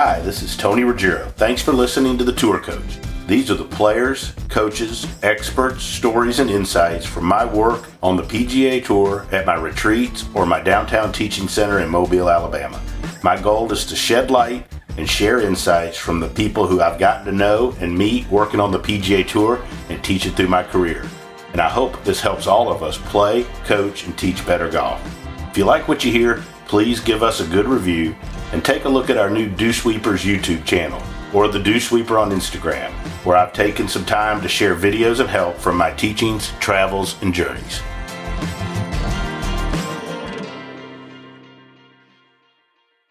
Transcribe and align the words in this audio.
Hi, 0.00 0.20
this 0.20 0.42
is 0.42 0.56
Tony 0.56 0.84
Ruggiero. 0.84 1.26
Thanks 1.30 1.60
for 1.60 1.72
listening 1.72 2.16
to 2.18 2.24
The 2.24 2.32
Tour 2.32 2.60
Coach. 2.60 3.00
These 3.26 3.50
are 3.50 3.56
the 3.56 3.64
players, 3.64 4.32
coaches, 4.48 5.08
experts, 5.24 5.82
stories, 5.82 6.38
and 6.38 6.48
insights 6.48 7.04
from 7.04 7.24
my 7.24 7.44
work 7.44 7.90
on 8.00 8.16
the 8.16 8.22
PGA 8.22 8.84
Tour 8.84 9.26
at 9.32 9.44
my 9.44 9.56
retreats 9.56 10.24
or 10.34 10.46
my 10.46 10.60
downtown 10.60 11.10
teaching 11.10 11.48
center 11.48 11.80
in 11.80 11.90
Mobile, 11.90 12.30
Alabama. 12.30 12.80
My 13.24 13.42
goal 13.42 13.72
is 13.72 13.84
to 13.86 13.96
shed 13.96 14.30
light 14.30 14.68
and 14.96 15.10
share 15.10 15.40
insights 15.40 15.98
from 15.98 16.20
the 16.20 16.28
people 16.28 16.68
who 16.68 16.80
I've 16.80 17.00
gotten 17.00 17.26
to 17.26 17.32
know 17.32 17.74
and 17.80 17.98
meet 17.98 18.30
working 18.30 18.60
on 18.60 18.70
the 18.70 18.78
PGA 18.78 19.26
Tour 19.26 19.60
and 19.88 20.04
teach 20.04 20.26
it 20.26 20.36
through 20.36 20.46
my 20.46 20.62
career. 20.62 21.08
And 21.50 21.60
I 21.60 21.68
hope 21.68 22.04
this 22.04 22.20
helps 22.20 22.46
all 22.46 22.70
of 22.70 22.84
us 22.84 22.98
play, 22.98 23.48
coach, 23.64 24.04
and 24.04 24.16
teach 24.16 24.46
better 24.46 24.70
golf. 24.70 25.02
If 25.50 25.58
you 25.58 25.64
like 25.64 25.88
what 25.88 26.04
you 26.04 26.12
hear, 26.12 26.44
please 26.68 27.00
give 27.00 27.24
us 27.24 27.40
a 27.40 27.46
good 27.48 27.66
review 27.66 28.14
and 28.52 28.64
take 28.64 28.84
a 28.84 28.88
look 28.88 29.10
at 29.10 29.16
our 29.16 29.30
new 29.30 29.48
Dew 29.48 29.72
Sweepers 29.72 30.24
YouTube 30.24 30.64
channel 30.64 31.02
or 31.34 31.48
the 31.48 31.58
Dew 31.58 31.78
Sweeper 31.78 32.18
on 32.18 32.30
Instagram, 32.30 32.90
where 33.24 33.36
I've 33.36 33.52
taken 33.52 33.88
some 33.88 34.04
time 34.04 34.40
to 34.40 34.48
share 34.48 34.74
videos 34.74 35.20
of 35.20 35.28
help 35.28 35.56
from 35.56 35.76
my 35.76 35.90
teachings, 35.92 36.52
travels, 36.60 37.20
and 37.22 37.34
journeys. 37.34 37.80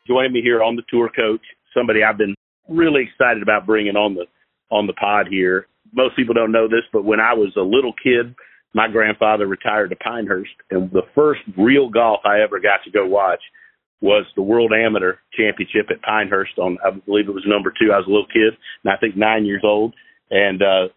Joining 0.07 0.31
me 0.31 0.41
here 0.41 0.63
on 0.63 0.75
the 0.75 0.83
tour 0.89 1.09
coach, 1.09 1.41
somebody 1.75 2.01
I've 2.01 2.17
been 2.17 2.33
really 2.69 3.03
excited 3.03 3.43
about 3.43 3.65
bringing 3.65 3.95
on 3.95 4.15
the 4.15 4.25
on 4.71 4.87
the 4.87 4.93
pod 4.93 5.27
here. 5.29 5.67
Most 5.93 6.15
people 6.15 6.33
don't 6.33 6.51
know 6.51 6.67
this, 6.67 6.83
but 6.91 7.05
when 7.05 7.19
I 7.19 7.33
was 7.33 7.53
a 7.55 7.61
little 7.61 7.93
kid, 8.01 8.35
my 8.73 8.87
grandfather 8.87 9.47
retired 9.47 9.89
to 9.91 9.95
Pinehurst, 9.95 10.51
and 10.71 10.91
the 10.91 11.03
first 11.15 11.41
real 11.57 11.89
golf 11.89 12.21
I 12.25 12.41
ever 12.41 12.59
got 12.59 12.83
to 12.85 12.91
go 12.91 13.05
watch 13.05 13.41
was 14.01 14.25
the 14.35 14.41
World 14.41 14.71
Amateur 14.73 15.15
Championship 15.33 15.87
at 15.89 16.01
Pinehurst 16.01 16.57
on 16.57 16.77
I 16.85 16.91
believe 16.91 17.27
it 17.27 17.33
was 17.33 17.45
number 17.47 17.71
two. 17.71 17.91
I 17.91 17.97
was 17.97 18.07
a 18.07 18.11
little 18.11 18.27
kid, 18.27 18.57
and 18.83 18.93
I 18.93 18.97
think 18.97 19.17
nine 19.17 19.45
years 19.45 19.63
old, 19.63 19.95
and 20.29 20.61
uh, 20.61 20.87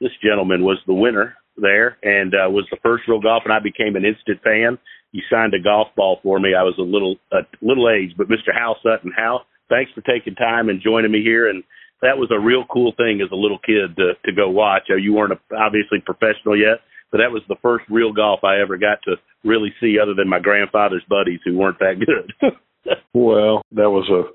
this 0.00 0.12
gentleman 0.22 0.62
was 0.62 0.78
the 0.86 0.94
winner 0.94 1.34
there, 1.56 1.96
and 2.02 2.34
uh, 2.34 2.50
was 2.50 2.66
the 2.70 2.78
first 2.82 3.04
real 3.08 3.20
golf, 3.20 3.44
and 3.44 3.52
I 3.52 3.60
became 3.60 3.96
an 3.96 4.04
instant 4.04 4.42
fan. 4.42 4.78
He 5.12 5.20
signed 5.30 5.54
a 5.54 5.62
golf 5.62 5.88
ball 5.96 6.20
for 6.22 6.40
me. 6.40 6.54
I 6.58 6.62
was 6.62 6.74
a 6.78 6.82
little 6.82 7.16
a 7.32 7.40
little 7.60 7.88
age, 7.88 8.12
but 8.16 8.28
Mr. 8.28 8.52
Hal 8.52 8.76
Sutton, 8.82 9.12
Hal, 9.16 9.44
thanks 9.68 9.92
for 9.92 10.00
taking 10.02 10.34
time 10.34 10.68
and 10.68 10.82
joining 10.82 11.12
me 11.12 11.22
here, 11.22 11.48
and 11.48 11.62
that 12.00 12.18
was 12.18 12.30
a 12.32 12.40
real 12.40 12.64
cool 12.70 12.92
thing 12.96 13.20
as 13.22 13.30
a 13.32 13.36
little 13.36 13.58
kid 13.58 13.96
to 13.96 14.12
to 14.24 14.32
go 14.32 14.50
watch. 14.50 14.88
You 14.88 15.14
weren't 15.14 15.32
a, 15.32 15.40
obviously 15.56 16.00
professional 16.04 16.58
yet, 16.58 16.84
but 17.10 17.18
that 17.18 17.32
was 17.32 17.42
the 17.48 17.60
first 17.62 17.84
real 17.88 18.12
golf 18.12 18.44
I 18.44 18.60
ever 18.60 18.76
got 18.76 19.00
to 19.04 19.16
really 19.44 19.72
see, 19.80 19.96
other 20.02 20.14
than 20.14 20.28
my 20.28 20.38
grandfather's 20.40 21.04
buddies 21.08 21.40
who 21.44 21.56
weren't 21.56 21.78
that 21.78 21.98
good. 21.98 22.52
well, 23.14 23.62
that 23.72 23.90
was 23.90 24.08
a 24.10 24.30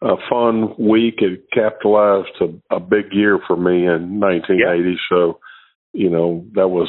a 0.00 0.14
fun 0.30 0.74
week. 0.78 1.16
It 1.18 1.46
capitalized 1.52 2.28
a, 2.40 2.76
a 2.76 2.80
big 2.80 3.06
year 3.12 3.40
for 3.46 3.56
me 3.56 3.84
in 3.84 4.20
1980. 4.20 4.90
Yep. 4.90 4.98
So, 5.10 5.40
you 5.92 6.08
know, 6.08 6.46
that 6.54 6.68
was 6.68 6.88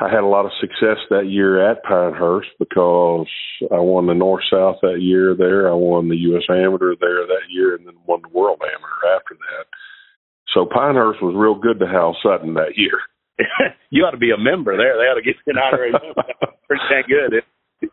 I 0.00 0.08
had 0.08 0.24
a 0.24 0.26
lot 0.26 0.46
of 0.46 0.52
success 0.58 0.96
that 1.10 1.28
year 1.28 1.70
at 1.70 1.82
Pinehurst 1.84 2.48
because 2.58 3.26
I 3.70 3.78
won 3.78 4.06
the 4.06 4.14
North 4.14 4.44
South 4.50 4.76
that 4.80 5.00
year 5.00 5.34
there. 5.36 5.68
I 5.68 5.74
won 5.74 6.08
the 6.08 6.16
U.S. 6.32 6.44
Amateur 6.48 6.94
there 6.98 7.26
that 7.26 7.50
year, 7.50 7.76
and 7.76 7.86
then 7.86 7.94
won 8.06 8.22
the 8.22 8.32
World 8.32 8.60
Amateur 8.62 9.16
after 9.16 9.34
that. 9.34 9.66
So 10.54 10.64
Pinehurst 10.64 11.22
was 11.22 11.34
real 11.36 11.60
good 11.60 11.78
to 11.80 11.86
Hal 11.86 12.16
Sutton 12.22 12.54
that 12.54 12.76
year. 12.76 13.00
you 13.90 14.02
ought 14.04 14.12
to 14.12 14.18
be 14.18 14.30
a 14.30 14.38
member 14.38 14.76
there. 14.76 14.96
They 14.96 15.08
ought 15.08 15.16
to 15.16 15.22
get 15.22 15.36
you 15.46 15.52
an 15.52 15.58
honorary 15.58 15.92
member. 15.92 16.22
Pretty 16.66 16.82
that 16.90 17.08
good. 17.08 17.42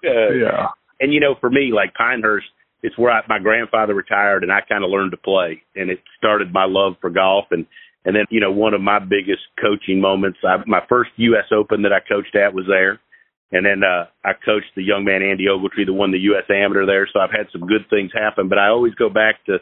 Uh, 0.05 0.33
yeah. 0.33 0.67
And 0.99 1.13
you 1.13 1.19
know, 1.19 1.35
for 1.39 1.49
me, 1.49 1.71
like 1.73 1.93
Pinehurst, 1.93 2.47
it's 2.81 2.97
where 2.97 3.11
I, 3.11 3.21
my 3.27 3.39
grandfather 3.39 3.93
retired, 3.93 4.43
and 4.43 4.51
I 4.51 4.61
kind 4.61 4.83
of 4.83 4.89
learned 4.89 5.11
to 5.11 5.17
play, 5.17 5.61
and 5.75 5.89
it 5.89 5.99
started 6.17 6.53
my 6.53 6.65
love 6.65 6.93
for 7.01 7.09
golf. 7.09 7.45
And 7.51 7.65
and 8.05 8.15
then 8.15 8.25
you 8.29 8.39
know, 8.39 8.51
one 8.51 8.73
of 8.73 8.81
my 8.81 8.99
biggest 8.99 9.43
coaching 9.59 9.99
moments, 9.99 10.39
I, 10.43 10.57
my 10.65 10.81
first 10.87 11.11
U.S. 11.17 11.45
Open 11.51 11.83
that 11.83 11.93
I 11.93 11.99
coached 11.99 12.35
at 12.35 12.53
was 12.53 12.65
there. 12.67 12.99
And 13.51 13.65
then 13.65 13.81
uh, 13.83 14.05
I 14.23 14.33
coached 14.45 14.69
the 14.75 14.83
young 14.83 15.05
man 15.05 15.23
Andy 15.23 15.45
Ogletree 15.49 15.87
that 15.87 15.93
won 15.93 16.11
the 16.11 16.19
U.S. 16.29 16.43
Amateur 16.53 16.85
there. 16.85 17.09
So 17.11 17.19
I've 17.19 17.31
had 17.31 17.47
some 17.51 17.65
good 17.65 17.89
things 17.89 18.11
happen. 18.13 18.47
But 18.47 18.59
I 18.59 18.67
always 18.67 18.93
go 18.93 19.09
back 19.09 19.43
to 19.47 19.57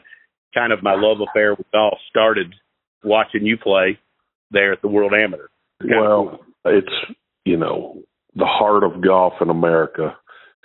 kind 0.54 0.74
of 0.74 0.84
my 0.84 0.94
love 0.94 1.20
affair 1.22 1.56
with 1.56 1.72
golf 1.72 1.98
started 2.10 2.54
watching 3.04 3.46
you 3.46 3.58
play 3.58 3.98
there 4.52 4.74
at 4.74 4.82
the 4.82 4.88
World 4.88 5.14
Amateur. 5.14 5.48
Well, 5.84 6.40
it's 6.66 6.94
you 7.46 7.58
know 7.58 8.02
the 8.36 8.46
heart 8.46 8.84
of 8.84 9.04
golf 9.04 9.34
in 9.42 9.50
America. 9.50 10.16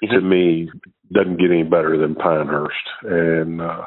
Mm-hmm. 0.03 0.15
To 0.15 0.21
me, 0.21 0.71
doesn't 1.13 1.39
get 1.39 1.51
any 1.51 1.63
better 1.63 1.97
than 1.97 2.15
Pinehurst, 2.15 2.75
and 3.03 3.61
uh, 3.61 3.87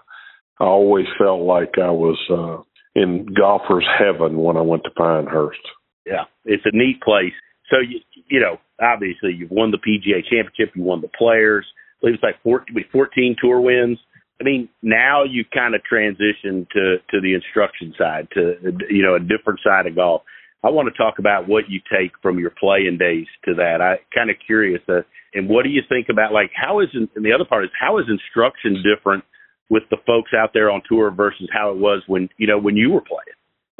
I 0.59 0.63
always 0.63 1.07
felt 1.17 1.41
like 1.41 1.73
I 1.77 1.91
was 1.91 2.17
uh, 2.29 2.63
in 2.99 3.27
golfer's 3.37 3.87
heaven 3.99 4.37
when 4.37 4.57
I 4.57 4.61
went 4.61 4.83
to 4.83 4.91
Pinehurst. 4.91 5.59
Yeah, 6.05 6.25
it's 6.45 6.63
a 6.65 6.75
neat 6.75 7.01
place. 7.01 7.33
So 7.69 7.77
you 7.79 7.99
you 8.27 8.39
know 8.39 8.57
obviously 8.81 9.33
you've 9.37 9.51
won 9.51 9.71
the 9.71 9.77
PGA 9.77 10.21
Championship, 10.23 10.75
you 10.75 10.83
won 10.83 11.01
the 11.01 11.09
Players. 11.17 11.65
I 11.65 11.97
believe 12.01 12.15
it's 12.15 12.23
like 12.23 12.43
14, 12.43 12.75
14 12.91 13.35
tour 13.41 13.61
wins. 13.61 13.97
I 14.39 14.43
mean, 14.43 14.67
now 14.81 15.23
you 15.23 15.45
kind 15.53 15.75
of 15.75 15.83
transition 15.83 16.67
to 16.73 16.97
to 17.09 17.21
the 17.21 17.33
instruction 17.33 17.93
side, 17.97 18.27
to 18.33 18.55
you 18.89 19.03
know 19.03 19.15
a 19.15 19.19
different 19.19 19.59
side 19.65 19.87
of 19.87 19.95
golf. 19.95 20.21
I 20.63 20.69
want 20.69 20.91
to 20.91 20.97
talk 20.97 21.19
about 21.19 21.47
what 21.47 21.69
you 21.69 21.79
take 21.91 22.11
from 22.21 22.39
your 22.39 22.49
playing 22.49 22.97
days 22.97 23.27
to 23.45 23.53
that. 23.55 23.81
I 23.81 23.97
kind 24.15 24.29
of 24.29 24.37
curious, 24.45 24.81
uh, 24.89 25.01
and 25.33 25.47
what 25.47 25.63
do 25.63 25.69
you 25.69 25.81
think 25.87 26.07
about 26.09 26.33
like 26.33 26.51
how 26.55 26.79
is 26.79 26.87
and 26.93 27.09
the 27.15 27.33
other 27.33 27.45
part 27.45 27.65
is 27.65 27.71
how 27.79 27.99
is 27.99 28.05
instruction 28.09 28.83
different 28.83 29.23
with 29.69 29.83
the 29.89 29.97
folks 30.05 30.31
out 30.35 30.51
there 30.53 30.71
on 30.71 30.81
tour 30.87 31.11
versus 31.11 31.49
how 31.53 31.71
it 31.71 31.77
was 31.77 32.03
when 32.07 32.29
you 32.37 32.47
know 32.47 32.57
when 32.57 32.75
you 32.75 32.91
were 32.91 33.01
playing? 33.01 33.35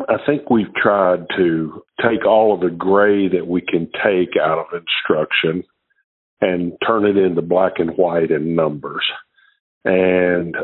I 0.09 0.17
think 0.25 0.49
we've 0.49 0.73
tried 0.75 1.25
to 1.37 1.83
take 2.01 2.25
all 2.25 2.53
of 2.53 2.59
the 2.59 2.75
gray 2.75 3.29
that 3.29 3.47
we 3.47 3.61
can 3.61 3.87
take 4.03 4.35
out 4.39 4.59
of 4.59 4.65
instruction 4.73 5.63
and 6.41 6.73
turn 6.85 7.05
it 7.05 7.17
into 7.17 7.41
black 7.41 7.73
and 7.77 7.91
white 7.91 8.29
and 8.29 8.55
numbers. 8.55 9.05
And 9.85 10.55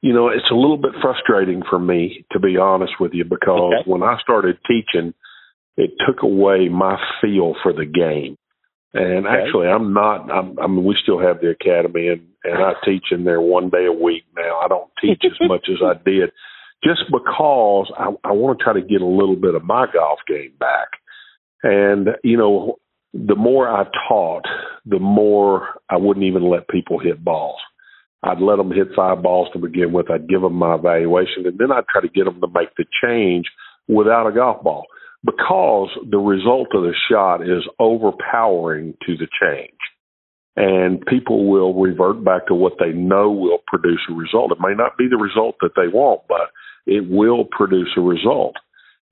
you 0.00 0.12
know, 0.12 0.28
it's 0.28 0.50
a 0.50 0.54
little 0.54 0.78
bit 0.78 0.92
frustrating 1.00 1.62
for 1.68 1.78
me 1.78 2.24
to 2.32 2.40
be 2.40 2.56
honest 2.56 2.94
with 2.98 3.12
you 3.14 3.24
because 3.24 3.74
okay. 3.74 3.90
when 3.90 4.02
I 4.02 4.16
started 4.20 4.58
teaching 4.66 5.14
it 5.76 5.92
took 6.06 6.22
away 6.22 6.68
my 6.68 6.96
feel 7.20 7.54
for 7.62 7.72
the 7.72 7.86
game. 7.86 8.36
And 8.94 9.26
okay. 9.26 9.42
actually, 9.42 9.68
I'm 9.68 9.94
not. 9.94 10.30
I'm, 10.30 10.58
I 10.58 10.66
mean, 10.66 10.84
we 10.84 10.96
still 11.02 11.18
have 11.18 11.40
the 11.40 11.48
academy, 11.48 12.08
and 12.08 12.22
and 12.44 12.62
I 12.62 12.72
teach 12.84 13.06
in 13.10 13.24
there 13.24 13.40
one 13.40 13.70
day 13.70 13.86
a 13.86 13.92
week 13.92 14.24
now. 14.36 14.60
I 14.62 14.68
don't 14.68 14.90
teach 15.00 15.22
as 15.24 15.48
much 15.48 15.66
as 15.70 15.78
I 15.82 15.94
did, 16.04 16.30
just 16.84 17.02
because 17.10 17.90
I, 17.98 18.10
I 18.24 18.32
want 18.32 18.58
to 18.58 18.64
try 18.64 18.74
to 18.74 18.86
get 18.86 19.00
a 19.00 19.06
little 19.06 19.36
bit 19.36 19.54
of 19.54 19.64
my 19.64 19.86
golf 19.92 20.18
game 20.28 20.52
back. 20.60 20.88
And 21.62 22.08
you 22.22 22.36
know, 22.36 22.76
the 23.14 23.36
more 23.36 23.66
I 23.66 23.84
taught, 24.08 24.44
the 24.84 24.98
more 24.98 25.80
I 25.88 25.96
wouldn't 25.96 26.26
even 26.26 26.50
let 26.50 26.68
people 26.68 26.98
hit 26.98 27.24
balls. 27.24 27.60
I'd 28.22 28.40
let 28.40 28.56
them 28.56 28.70
hit 28.70 28.88
five 28.94 29.22
balls 29.22 29.48
to 29.52 29.58
begin 29.58 29.92
with. 29.92 30.10
I'd 30.10 30.28
give 30.28 30.42
them 30.42 30.54
my 30.54 30.74
evaluation, 30.74 31.46
and 31.46 31.58
then 31.58 31.72
I'd 31.72 31.88
try 31.90 32.02
to 32.02 32.08
get 32.08 32.24
them 32.26 32.42
to 32.42 32.46
make 32.46 32.76
the 32.76 32.84
change 33.02 33.46
without 33.88 34.26
a 34.26 34.32
golf 34.32 34.62
ball 34.62 34.84
because 35.24 35.88
the 36.10 36.18
result 36.18 36.68
of 36.74 36.82
the 36.82 36.94
shot 37.10 37.42
is 37.42 37.62
overpowering 37.78 38.94
to 39.06 39.16
the 39.16 39.28
change. 39.40 39.78
And 40.54 41.04
people 41.06 41.48
will 41.48 41.80
revert 41.80 42.22
back 42.24 42.46
to 42.48 42.54
what 42.54 42.74
they 42.78 42.92
know 42.92 43.30
will 43.30 43.62
produce 43.66 44.00
a 44.10 44.14
result. 44.14 44.52
It 44.52 44.58
may 44.60 44.74
not 44.74 44.98
be 44.98 45.08
the 45.08 45.16
result 45.16 45.56
that 45.62 45.72
they 45.76 45.88
want, 45.88 46.22
but 46.28 46.50
it 46.86 47.08
will 47.08 47.44
produce 47.44 47.88
a 47.96 48.02
result. 48.02 48.56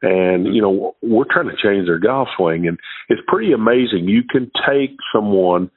And, 0.02 0.54
you 0.54 0.60
know, 0.60 0.96
we're 1.02 1.30
trying 1.30 1.48
to 1.48 1.62
change 1.62 1.86
their 1.86 1.98
golf 1.98 2.28
swing. 2.36 2.66
And 2.66 2.78
it's 3.08 3.22
pretty 3.26 3.52
amazing. 3.52 4.08
You 4.08 4.22
can 4.30 4.50
take 4.66 4.96
someone 5.14 5.70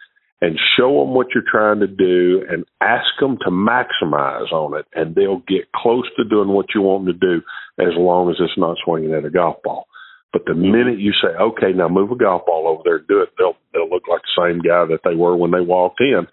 and 0.44 0.60
show 0.78 1.00
them 1.00 1.14
what 1.14 1.28
you're 1.34 1.44
trying 1.50 1.80
to 1.80 1.88
do 1.88 2.44
and 2.50 2.66
ask 2.82 3.06
them 3.22 3.38
to 3.46 3.50
maximize 3.50 4.52
on 4.52 4.78
it, 4.78 4.86
and 4.94 5.16
they'll 5.16 5.42
get 5.48 5.72
close 5.74 6.04
to 6.18 6.26
doing 6.26 6.50
what 6.50 6.66
you 6.76 6.82
want 6.82 7.06
them 7.06 7.18
to 7.18 7.38
do 7.38 7.42
as 7.80 7.94
long 7.96 8.30
as 8.30 8.36
it's 8.40 8.58
not 8.58 8.76
swinging 8.84 9.14
at 9.14 9.24
a 9.24 9.30
golf 9.30 9.56
ball. 9.64 9.88
But 10.34 10.46
the 10.46 10.56
minute 10.56 11.00
you 11.00 11.12
say, 11.14 11.30
okay, 11.40 11.74
now 11.76 11.88
move 11.88 12.10
a 12.10 12.16
golf 12.16 12.48
ball 12.48 12.68
over 12.68 12.82
there, 12.84 12.98
do 12.98 13.22
it, 13.22 13.30
they'll 13.38 13.56
they'll 13.72 13.90
look 13.90 14.08
like 14.10 14.22
the 14.24 14.42
same 14.50 14.62
guy 14.62 14.84
that 14.86 15.02
they 15.06 15.14
were 15.14 15.38
when 15.38 15.52
they 15.52 15.62
walked 15.62 16.02
in. 16.02 16.26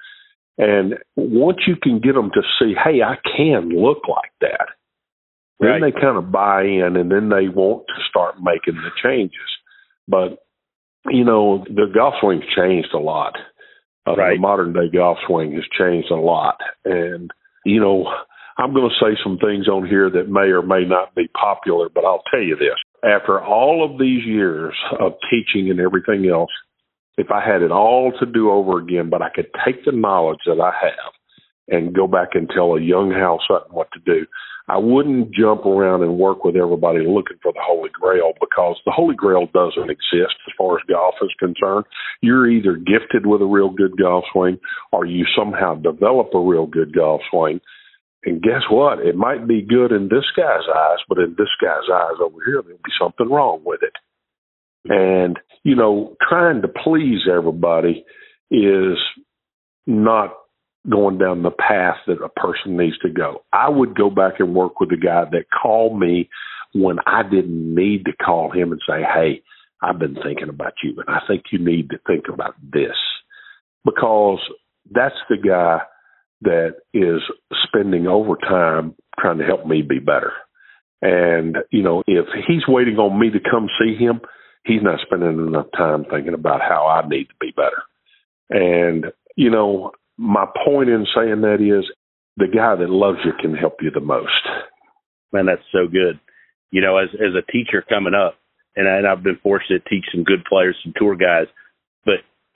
And 0.56 0.94
once 1.16 1.58
you 1.66 1.76
can 1.80 2.00
get 2.00 2.14
them 2.14 2.30
to 2.32 2.40
see, 2.58 2.72
hey, 2.82 3.02
I 3.02 3.16
can 3.36 3.68
look 3.68 4.08
like 4.08 4.32
that, 4.40 4.68
right. 5.60 5.80
then 5.80 5.80
they 5.82 5.92
kind 5.92 6.16
of 6.16 6.32
buy 6.32 6.62
in, 6.62 6.96
and 6.96 7.12
then 7.12 7.28
they 7.28 7.48
want 7.48 7.84
to 7.88 8.02
start 8.08 8.36
making 8.42 8.80
the 8.80 8.90
changes. 9.04 9.48
But 10.08 10.42
you 11.10 11.24
know, 11.24 11.62
the 11.68 11.92
golf 11.94 12.14
swing's 12.22 12.44
changed 12.56 12.94
a 12.94 12.98
lot. 12.98 13.34
Uh, 14.06 14.16
right. 14.16 14.36
The 14.36 14.40
modern 14.40 14.72
day 14.72 14.88
golf 14.90 15.18
swing 15.26 15.52
has 15.52 15.64
changed 15.78 16.10
a 16.10 16.16
lot, 16.16 16.56
and 16.86 17.30
you 17.66 17.82
know, 17.82 18.06
I'm 18.56 18.72
going 18.72 18.88
to 18.88 19.04
say 19.04 19.20
some 19.22 19.36
things 19.36 19.68
on 19.68 19.86
here 19.86 20.08
that 20.08 20.30
may 20.30 20.48
or 20.52 20.62
may 20.62 20.86
not 20.86 21.14
be 21.14 21.28
popular, 21.28 21.90
but 21.94 22.06
I'll 22.06 22.24
tell 22.32 22.40
you 22.40 22.56
this 22.56 22.80
after 23.04 23.40
all 23.40 23.84
of 23.84 23.98
these 23.98 24.24
years 24.24 24.74
of 24.98 25.12
teaching 25.30 25.70
and 25.70 25.80
everything 25.80 26.28
else, 26.30 26.50
if 27.16 27.30
I 27.30 27.44
had 27.44 27.62
it 27.62 27.70
all 27.70 28.12
to 28.18 28.26
do 28.26 28.50
over 28.50 28.78
again, 28.78 29.10
but 29.10 29.22
I 29.22 29.28
could 29.34 29.48
take 29.64 29.84
the 29.84 29.92
knowledge 29.92 30.40
that 30.46 30.60
I 30.60 30.72
have 30.82 31.12
and 31.68 31.94
go 31.94 32.06
back 32.06 32.30
and 32.34 32.48
tell 32.48 32.74
a 32.74 32.80
young 32.80 33.12
Sutton 33.48 33.74
what 33.74 33.88
to 33.92 34.00
do. 34.00 34.26
I 34.68 34.78
wouldn't 34.78 35.32
jump 35.34 35.66
around 35.66 36.02
and 36.02 36.16
work 36.16 36.44
with 36.44 36.54
everybody 36.54 37.00
looking 37.00 37.38
for 37.42 37.52
the 37.52 37.62
Holy 37.62 37.90
Grail 37.92 38.32
because 38.40 38.76
the 38.86 38.92
Holy 38.92 39.16
Grail 39.16 39.46
doesn't 39.52 39.90
exist 39.90 40.36
as 40.46 40.54
far 40.56 40.78
as 40.78 40.84
golf 40.88 41.14
is 41.22 41.34
concerned. 41.40 41.86
You're 42.20 42.48
either 42.48 42.76
gifted 42.76 43.26
with 43.26 43.42
a 43.42 43.46
real 43.46 43.70
good 43.70 43.98
golf 43.98 44.24
swing 44.32 44.58
or 44.92 45.06
you 45.06 45.24
somehow 45.36 45.74
develop 45.74 46.30
a 46.34 46.40
real 46.40 46.66
good 46.66 46.94
golf 46.94 47.20
swing. 47.30 47.60
And 48.24 48.42
guess 48.42 48.62
what? 48.70 48.98
It 49.00 49.16
might 49.16 49.46
be 49.48 49.62
good 49.62 49.92
in 49.92 50.08
this 50.08 50.26
guy's 50.36 50.68
eyes, 50.74 50.98
but 51.08 51.18
in 51.18 51.34
this 51.38 51.48
guy's 51.62 51.88
eyes 51.92 52.18
over 52.20 52.36
here, 52.44 52.60
there'll 52.62 52.78
be 52.78 52.92
something 53.00 53.30
wrong 53.30 53.62
with 53.64 53.80
it. 53.82 53.94
And, 54.84 55.38
you 55.62 55.74
know, 55.74 56.16
trying 56.28 56.62
to 56.62 56.68
please 56.68 57.20
everybody 57.30 58.04
is 58.50 58.98
not 59.86 60.34
going 60.88 61.18
down 61.18 61.42
the 61.42 61.50
path 61.50 61.96
that 62.06 62.22
a 62.22 62.28
person 62.28 62.76
needs 62.76 62.98
to 62.98 63.10
go. 63.10 63.42
I 63.52 63.68
would 63.68 63.96
go 63.96 64.10
back 64.10 64.34
and 64.38 64.54
work 64.54 64.80
with 64.80 64.90
the 64.90 64.96
guy 64.96 65.24
that 65.30 65.44
called 65.50 65.98
me 65.98 66.28
when 66.74 66.98
I 67.06 67.22
didn't 67.22 67.74
need 67.74 68.04
to 68.06 68.12
call 68.24 68.50
him 68.50 68.72
and 68.72 68.80
say, 68.88 69.02
Hey, 69.02 69.42
I've 69.82 69.98
been 69.98 70.14
thinking 70.14 70.48
about 70.48 70.74
you 70.82 70.94
and 70.98 71.08
I 71.08 71.20
think 71.26 71.44
you 71.52 71.58
need 71.58 71.90
to 71.90 71.98
think 72.06 72.24
about 72.32 72.54
this 72.62 72.96
because 73.84 74.38
that's 74.90 75.16
the 75.28 75.36
guy 75.36 75.80
that 76.42 76.76
is 76.94 77.20
spending 77.64 78.06
overtime 78.06 78.94
trying 79.18 79.38
to 79.38 79.44
help 79.44 79.66
me 79.66 79.82
be 79.82 79.98
better. 79.98 80.32
And, 81.02 81.56
you 81.70 81.82
know, 81.82 82.02
if 82.06 82.26
he's 82.46 82.66
waiting 82.68 82.96
on 82.96 83.18
me 83.18 83.30
to 83.30 83.38
come 83.40 83.68
see 83.78 83.96
him, 83.96 84.20
he's 84.64 84.82
not 84.82 85.00
spending 85.04 85.46
enough 85.46 85.66
time 85.76 86.04
thinking 86.10 86.34
about 86.34 86.60
how 86.60 86.86
I 86.86 87.06
need 87.08 87.24
to 87.24 87.34
be 87.40 87.52
better. 87.54 87.82
And, 88.50 89.06
you 89.36 89.50
know, 89.50 89.92
my 90.18 90.46
point 90.64 90.90
in 90.90 91.06
saying 91.14 91.40
that 91.42 91.60
is 91.60 91.84
the 92.36 92.46
guy 92.46 92.76
that 92.76 92.90
loves 92.90 93.18
you 93.24 93.32
can 93.40 93.54
help 93.54 93.76
you 93.80 93.90
the 93.90 94.00
most. 94.00 94.28
Man, 95.32 95.46
that's 95.46 95.62
so 95.72 95.86
good. 95.90 96.20
You 96.70 96.80
know, 96.80 96.98
as 96.98 97.08
as 97.14 97.34
a 97.34 97.50
teacher 97.50 97.84
coming 97.88 98.14
up, 98.14 98.36
and, 98.76 98.88
I, 98.88 98.98
and 98.98 99.06
I've 99.06 99.22
been 99.22 99.38
fortunate 99.42 99.82
to 99.84 99.88
teach 99.88 100.04
some 100.12 100.24
good 100.24 100.44
players, 100.44 100.76
some 100.82 100.92
tour 100.96 101.16
guys, 101.16 101.46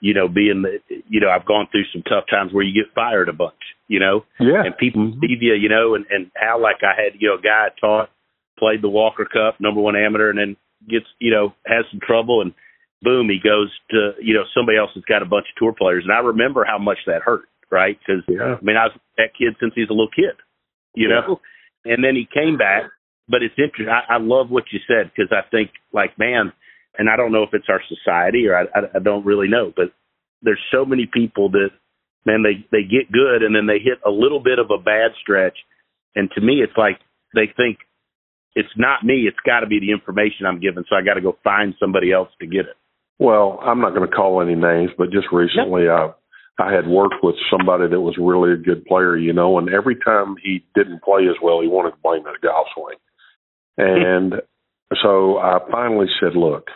you 0.05 0.13
know, 0.13 0.27
being 0.27 0.61
the, 0.61 0.77
you 1.09 1.19
know, 1.19 1.29
I've 1.29 1.45
gone 1.45 1.67
through 1.71 1.89
some 1.91 2.03
tough 2.03 2.25
times 2.29 2.53
where 2.53 2.63
you 2.63 2.73
get 2.73 2.93
fired 2.93 3.29
a 3.29 3.33
bunch, 3.33 3.57
you 3.87 3.99
know, 3.99 4.25
yeah, 4.39 4.61
and 4.65 4.77
people 4.77 5.01
mm-hmm. 5.01 5.19
leave 5.19 5.41
you, 5.41 5.53
you 5.53 5.69
know, 5.69 5.95
and 5.95 6.05
and 6.09 6.29
how 6.35 6.61
like 6.61 6.83
I 6.83 6.93
had, 6.93 7.19
you 7.19 7.29
know, 7.29 7.35
a 7.35 7.41
guy 7.41 7.67
I 7.67 7.79
taught 7.79 8.09
played 8.59 8.81
the 8.81 8.89
Walker 8.89 9.25
Cup, 9.25 9.59
number 9.59 9.81
one 9.81 9.95
amateur, 9.95 10.29
and 10.29 10.39
then 10.39 10.55
gets, 10.87 11.07
you 11.19 11.31
know, 11.31 11.53
has 11.65 11.85
some 11.91 11.99
trouble 11.99 12.41
and 12.41 12.53
boom, 13.01 13.29
he 13.29 13.37
goes 13.37 13.69
to, 13.91 14.13
you 14.21 14.33
know, 14.33 14.43
somebody 14.55 14.77
else 14.77 14.89
has 14.95 15.03
got 15.03 15.21
a 15.21 15.25
bunch 15.25 15.45
of 15.51 15.59
tour 15.59 15.73
players. 15.77 16.05
And 16.05 16.13
I 16.13 16.19
remember 16.19 16.65
how 16.65 16.79
much 16.79 16.97
that 17.05 17.21
hurt 17.21 17.43
right? 17.71 17.97
Because 17.99 18.23
yeah. 18.27 18.55
I 18.55 18.63
mean, 18.63 18.77
I 18.77 18.87
was 18.87 18.97
that 19.17 19.35
kid 19.37 19.55
since 19.59 19.73
he's 19.75 19.89
a 19.89 19.93
little 19.93 20.13
kid, 20.13 20.39
you 20.93 21.09
yeah. 21.09 21.21
know. 21.27 21.41
And 21.85 22.03
then 22.03 22.15
he 22.15 22.27
came 22.31 22.57
back, 22.57 22.83
but 23.27 23.43
it's 23.43 23.55
interesting. 23.57 23.89
I, 23.89 24.15
I 24.15 24.17
love 24.17 24.49
what 24.49 24.65
you 24.71 24.79
said 24.87 25.11
because 25.11 25.31
I 25.31 25.47
think, 25.49 25.71
like, 25.93 26.17
man, 26.17 26.51
and 26.97 27.09
I 27.09 27.15
don't 27.15 27.31
know 27.31 27.43
if 27.43 27.53
it's 27.53 27.69
our 27.69 27.81
society 27.87 28.47
or 28.47 28.57
I, 28.57 28.63
I, 28.73 28.81
I 28.95 28.99
don't 28.99 29.25
really 29.25 29.47
know, 29.47 29.71
but 29.75 29.93
there's 30.41 30.61
so 30.71 30.85
many 30.85 31.09
people 31.11 31.49
that, 31.51 31.69
man, 32.25 32.43
they 32.43 32.65
they 32.71 32.83
get 32.83 33.11
good 33.11 33.43
and 33.43 33.55
then 33.55 33.67
they 33.67 33.79
hit 33.79 33.99
a 34.05 34.11
little 34.11 34.39
bit 34.39 34.59
of 34.59 34.71
a 34.71 34.81
bad 34.81 35.11
stretch, 35.21 35.57
and 36.15 36.29
to 36.35 36.41
me, 36.41 36.61
it's 36.61 36.77
like 36.77 36.99
they 37.33 37.47
think 37.55 37.79
it's 38.55 38.75
not 38.77 39.03
me. 39.03 39.27
It's 39.27 39.37
got 39.45 39.61
to 39.61 39.67
be 39.67 39.79
the 39.79 39.91
information 39.91 40.45
I'm 40.45 40.59
given, 40.59 40.85
so 40.89 40.95
I 40.95 41.03
got 41.03 41.15
to 41.15 41.21
go 41.21 41.37
find 41.43 41.73
somebody 41.79 42.11
else 42.11 42.29
to 42.39 42.47
get 42.47 42.65
it. 42.65 42.77
Well, 43.19 43.59
I'm 43.61 43.81
not 43.81 43.95
going 43.95 44.09
to 44.09 44.15
call 44.15 44.41
any 44.41 44.55
names, 44.55 44.91
but 44.97 45.11
just 45.11 45.27
recently, 45.31 45.87
I 45.89 46.11
I 46.57 46.73
had 46.73 46.87
worked 46.87 47.21
with 47.21 47.35
somebody 47.51 47.89
that 47.89 47.99
was 47.99 48.15
really 48.17 48.53
a 48.53 48.57
good 48.57 48.85
player, 48.85 49.17
you 49.17 49.33
know, 49.33 49.57
and 49.57 49.69
every 49.69 49.95
time 49.95 50.35
he 50.41 50.63
didn't 50.73 51.03
play 51.03 51.23
as 51.27 51.35
well, 51.43 51.61
he 51.61 51.67
wanted 51.67 51.91
to 51.91 51.97
blame 52.01 52.23
the 52.23 52.35
golf 52.41 52.67
swing. 52.73 52.97
Hmm. 53.77 53.83
And 53.83 54.33
so 55.03 55.37
I 55.37 55.59
finally 55.69 56.07
said, 56.19 56.35
look, 56.35 56.67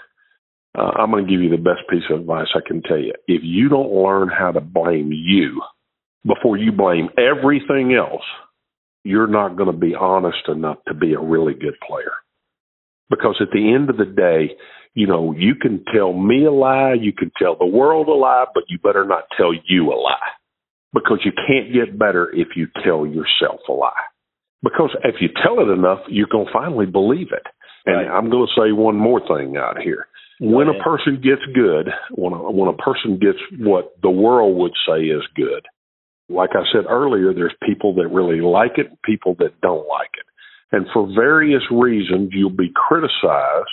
uh, 0.77 0.92
I'm 0.98 1.12
going 1.12 1.25
to 1.25 1.31
give 1.31 1.42
you 1.42 1.50
the 1.50 1.57
best 1.57 1.89
piece 1.89 2.04
of 2.12 2.21
advice 2.21 2.48
I 2.56 2.68
can 2.68 2.81
tell 2.81 3.00
you. 3.00 3.13
If 3.27 3.42
you 3.44 3.69
don't 3.69 3.92
learn 3.92 4.30
how 4.30 4.51
to 4.51 4.62
blame 4.62 5.12
you 5.12 5.62
before 6.25 6.57
you 6.57 6.71
blame 6.71 7.10
everything 7.18 7.94
else, 7.94 8.24
you're 9.04 9.27
not 9.27 9.56
going 9.56 9.71
to 9.71 9.77
be 9.77 9.95
honest 9.95 10.48
enough 10.48 10.77
to 10.88 10.94
be 10.94 11.13
a 11.13 11.19
really 11.19 11.54
good 11.54 11.75
player. 11.88 12.12
Because 13.10 13.38
at 13.42 13.50
the 13.51 13.74
end 13.74 13.89
of 13.89 13.98
the 13.98 14.06
day, 14.06 14.56
you 14.94 15.07
know, 15.07 15.33
you 15.36 15.56
can 15.56 15.83
tell 15.94 16.13
me 16.13 16.45
a 16.45 16.51
lie, 16.51 16.94
you 16.94 17.13
can 17.13 17.31
tell 17.42 17.56
the 17.57 17.66
world 17.66 18.07
a 18.07 18.13
lie, 18.13 18.45
but 18.54 18.63
you 18.68 18.77
better 18.80 19.06
not 19.06 19.24
tell 19.38 19.51
you 19.68 19.92
a 19.92 19.95
lie. 19.95 20.18
Because 20.94 21.19
you 21.24 21.31
can't 21.31 21.74
get 21.74 21.98
better 21.98 22.30
if 22.33 22.50
you 22.56 22.68
tell 22.83 23.06
yourself 23.06 23.62
a 23.68 23.71
lie. 23.71 23.92
Because 24.62 24.89
if 25.04 25.16
you 25.21 25.30
tell 25.42 25.60
it 25.60 25.71
enough, 25.71 26.00
you're 26.10 26.27
going 26.27 26.48
to 26.48 26.54
finally 26.54 26.86
believe 26.86 27.27
it. 27.31 27.45
And 27.86 28.07
right. 28.07 28.18
I'm 28.18 28.30
going 28.30 28.48
to 28.48 28.62
say 28.62 28.71
one 28.71 28.98
more 28.98 29.21
thing 29.21 29.56
out 29.57 29.80
here. 29.80 30.07
When 30.40 30.68
a 30.70 30.84
person 30.84 31.16
gets 31.16 31.42
good, 31.54 31.90
when 32.12 32.34
a, 32.34 32.52
when 32.52 32.70
a 32.70 32.78
person 32.78 33.20
gets 33.20 33.40
what 33.58 33.94
the 34.02 34.10
world 34.10 34.58
would 34.58 34.74
say 34.88 35.04
is 35.04 35.24
good, 35.36 35.66
like 36.30 36.52
I 36.54 36.64
said 36.72 36.86
earlier, 36.90 37.34
there's 37.34 37.56
people 37.64 37.96
that 37.96 38.08
really 38.08 38.40
like 38.40 38.78
it, 38.78 38.88
people 39.04 39.36
that 39.40 39.60
don't 39.62 39.88
like 39.88 40.12
it. 40.18 40.26
And 40.72 40.86
for 40.94 41.08
various 41.14 41.64
reasons, 41.72 42.30
you'll 42.34 42.52
be 42.52 42.72
criticized 42.74 43.68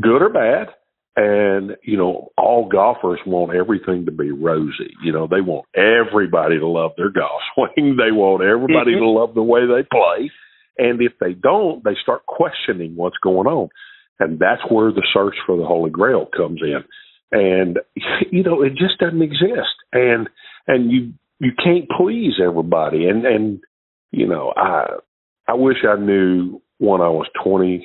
good 0.00 0.22
or 0.22 0.30
bad. 0.30 0.68
And, 1.16 1.76
you 1.82 1.96
know, 1.96 2.28
all 2.38 2.68
golfers 2.68 3.18
want 3.26 3.52
everything 3.52 4.06
to 4.06 4.12
be 4.12 4.30
rosy. 4.30 4.94
You 5.02 5.12
know, 5.12 5.26
they 5.26 5.40
want 5.40 5.66
everybody 5.74 6.60
to 6.60 6.66
love 6.68 6.92
their 6.96 7.10
golf 7.10 7.40
swing. 7.54 7.96
They 7.96 8.12
want 8.12 8.44
everybody 8.44 8.92
mm-hmm. 8.92 9.02
to 9.02 9.08
love 9.08 9.34
the 9.34 9.42
way 9.42 9.62
they 9.66 9.82
play. 9.82 10.30
And 10.78 11.02
if 11.02 11.12
they 11.20 11.32
don't, 11.32 11.82
they 11.82 11.96
start 12.00 12.24
questioning 12.26 12.94
what's 12.94 13.16
going 13.20 13.48
on. 13.48 13.68
And 14.20 14.38
that's 14.38 14.62
where 14.70 14.90
the 14.90 15.06
search 15.12 15.36
for 15.46 15.56
the 15.56 15.64
Holy 15.64 15.90
Grail 15.90 16.26
comes 16.36 16.60
in. 16.62 16.84
And, 17.30 17.78
you 18.30 18.42
know, 18.42 18.62
it 18.62 18.70
just 18.70 18.98
doesn't 18.98 19.22
exist. 19.22 19.76
And, 19.92 20.28
and 20.66 20.90
you, 20.90 21.12
you 21.38 21.52
can't 21.52 21.88
please 21.88 22.34
everybody. 22.44 23.06
And, 23.06 23.24
and, 23.24 23.60
you 24.10 24.26
know, 24.26 24.52
I, 24.56 24.86
I 25.46 25.54
wish 25.54 25.78
I 25.88 25.98
knew 26.00 26.60
when 26.78 27.00
I 27.00 27.08
was 27.08 27.26
twenty 27.42 27.84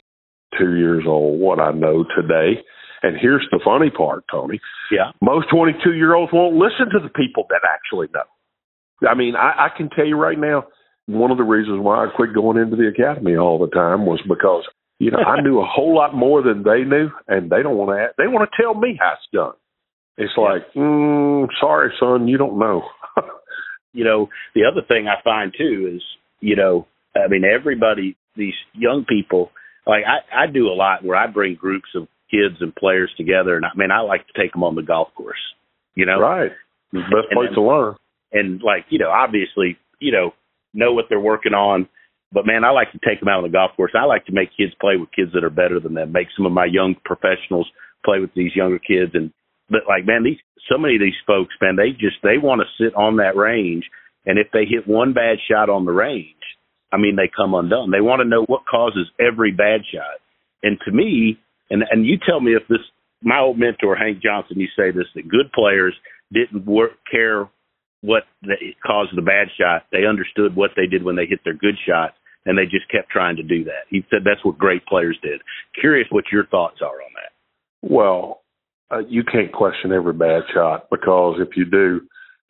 two 0.60 0.76
years 0.76 1.04
old 1.08 1.40
what 1.40 1.60
I 1.60 1.72
know 1.72 2.06
today. 2.16 2.62
And 3.02 3.18
here's 3.20 3.46
the 3.52 3.60
funny 3.64 3.90
part, 3.90 4.24
Tony. 4.32 4.62
Yeah. 4.92 5.12
Most 5.22 5.48
22 5.50 5.94
year 5.94 6.14
olds 6.14 6.32
won't 6.32 6.56
listen 6.56 6.90
to 6.92 7.00
the 7.04 7.10
people 7.10 7.46
that 7.50 7.62
actually 7.68 8.08
know. 8.14 9.08
I 9.08 9.16
mean, 9.16 9.36
I, 9.36 9.66
I 9.66 9.68
can 9.76 9.90
tell 9.90 10.06
you 10.06 10.16
right 10.16 10.40
now, 10.40 10.66
one 11.06 11.32
of 11.32 11.38
the 11.38 11.44
reasons 11.44 11.82
why 11.82 12.06
I 12.06 12.08
quit 12.16 12.34
going 12.34 12.58
into 12.58 12.78
the 12.78 12.88
academy 12.88 13.36
all 13.36 13.60
the 13.60 13.68
time 13.68 14.06
was 14.06 14.22
because, 14.28 14.64
you 15.04 15.12
know, 15.12 15.20
I 15.20 15.42
knew 15.42 15.60
a 15.60 15.66
whole 15.66 15.96
lot 15.96 16.16
more 16.16 16.42
than 16.42 16.64
they 16.64 16.84
knew, 16.84 17.10
and 17.28 17.50
they 17.50 17.62
don't 17.62 17.78
want 17.78 17.92
to, 17.92 18.08
they 18.18 18.28
want 18.28 18.50
to 18.50 18.62
tell 18.62 18.74
me 18.74 18.98
how 19.00 19.14
it's 19.14 19.28
done. 19.34 19.54
It's 20.18 20.34
like, 20.38 20.74
mm, 20.76 21.48
sorry, 21.60 21.92
son, 22.00 22.28
you 22.28 22.38
don't 22.38 22.60
know. 22.60 22.84
you 23.94 24.06
know, 24.06 24.30
the 24.56 24.62
other 24.72 24.86
thing 24.88 25.08
I 25.08 25.22
find 25.24 25.54
too 25.58 25.92
is, 25.96 26.02
you 26.40 26.56
know, 26.56 26.88
I 27.16 27.28
mean, 27.28 27.44
everybody, 27.44 28.16
these 28.38 28.54
young 28.74 29.06
people, 29.08 29.52
like 29.86 30.04
I, 30.08 30.44
I 30.44 30.52
do 30.52 30.68
a 30.68 30.76
lot 30.76 31.04
where 31.04 31.18
I 31.18 31.28
bring 31.28 31.56
groups 31.56 31.90
of 31.96 32.08
kids 32.32 32.56
and 32.62 32.76
players 32.76 33.12
together, 33.18 33.56
and 33.56 33.66
I 33.66 33.70
mean 33.76 33.92
I 33.92 34.02
like 34.02 34.26
to 34.28 34.42
take 34.42 34.54
them 34.54 34.64
on 34.64 34.76
the 34.76 34.82
golf 34.82 35.10
course. 35.16 35.38
You 35.96 36.06
know, 36.06 36.20
right? 36.20 36.52
Best 36.92 37.32
place 37.34 37.50
to 37.54 37.62
learn. 37.62 37.96
And 38.32 38.62
like 38.64 38.86
you 38.90 39.00
know, 39.00 39.10
obviously, 39.10 39.78
you 40.00 40.12
know, 40.12 40.32
know 40.74 40.94
what 40.94 41.06
they're 41.10 41.20
working 41.20 41.54
on. 41.54 41.88
But 42.34 42.48
man, 42.48 42.64
I 42.64 42.72
like 42.72 42.92
to 42.94 43.00
take 43.08 43.20
them 43.20 43.30
out 43.30 43.38
on 43.38 43.44
the 43.44 43.54
golf 43.54 43.72
course. 43.78 43.94
I 43.96 44.06
like 44.06 44.26
to 44.26 44.34
make 44.34 44.58
kids 44.58 44.74
play 44.82 44.98
with 44.98 45.14
kids 45.16 45.32
that 45.34 45.44
are 45.44 45.54
better 45.54 45.80
than 45.80 45.94
them. 45.94 46.12
Make 46.12 46.28
some 46.36 46.46
of 46.46 46.52
my 46.52 46.66
young 46.66 46.96
professionals 47.06 47.70
play 48.04 48.20
with 48.20 48.34
these 48.36 48.56
younger 48.56 48.80
kids. 48.80 49.12
And 49.14 49.32
but 49.70 49.82
like 49.88 50.06
man, 50.06 50.24
these 50.24 50.42
so 50.70 50.78
many 50.78 50.96
of 50.96 51.02
these 51.02 51.20
folks, 51.28 51.54
man, 51.62 51.76
they 51.76 51.92
just 51.92 52.18
they 52.24 52.38
want 52.42 52.62
to 52.62 52.84
sit 52.84 52.96
on 52.96 53.18
that 53.18 53.36
range. 53.36 53.86
And 54.26 54.40
if 54.40 54.48
they 54.52 54.66
hit 54.66 54.88
one 54.88 55.14
bad 55.14 55.38
shot 55.50 55.70
on 55.70 55.86
the 55.86 55.92
range, 55.92 56.42
I 56.94 56.98
mean, 56.98 57.16
they 57.16 57.30
come 57.36 57.54
undone. 57.54 57.92
They 57.92 58.02
want 58.02 58.22
to 58.22 58.28
know 58.28 58.46
what 58.46 58.68
causes 58.70 59.10
every 59.20 59.52
bad 59.52 59.82
shot. 59.92 60.22
And 60.62 60.78
to 60.86 60.92
me, 60.92 61.40
and 61.70 61.84
and 61.90 62.06
you 62.06 62.18
tell 62.24 62.40
me 62.40 62.54
if 62.54 62.68
this, 62.68 62.80
my 63.22 63.40
old 63.40 63.58
mentor 63.60 63.96
Hank 63.96 64.22
Johnson, 64.22 64.60
you 64.60 64.68
say 64.78 64.92
this 64.92 65.08
that 65.16 65.28
good 65.28 65.52
players 65.54 65.96
didn't 66.32 66.66
work, 66.66 66.92
care 67.12 67.50
what 68.02 68.24
caused 68.86 69.16
the 69.16 69.22
bad 69.22 69.48
shot. 69.60 69.86
They 69.92 70.06
understood 70.06 70.56
what 70.56 70.72
they 70.76 70.88
did 70.88 71.04
when 71.04 71.16
they 71.16 71.26
hit 71.26 71.40
their 71.44 71.54
good 71.54 71.76
shots, 71.88 72.16
and 72.46 72.58
they 72.58 72.66
just 72.66 72.90
kept 72.92 73.10
trying 73.10 73.38
to 73.38 73.44
do 73.44 73.64
that. 73.66 73.86
He 73.90 74.04
said 74.10 74.20
that's 74.26 74.44
what 74.44 74.58
great 74.58 74.86
players 74.86 75.18
did. 75.22 75.42
Curious 75.80 76.08
what 76.12 76.26
your 76.32 76.46
thoughts 76.48 76.80
are 76.82 76.88
on 77.02 77.12
that. 77.16 77.32
Well, 77.90 78.42
uh, 78.92 79.00
you 79.08 79.24
can't 79.24 79.52
question 79.52 79.92
every 79.92 80.14
bad 80.14 80.44
shot 80.54 80.90
because 80.90 81.40
if 81.40 81.58
you 81.58 81.66
do, 81.66 82.02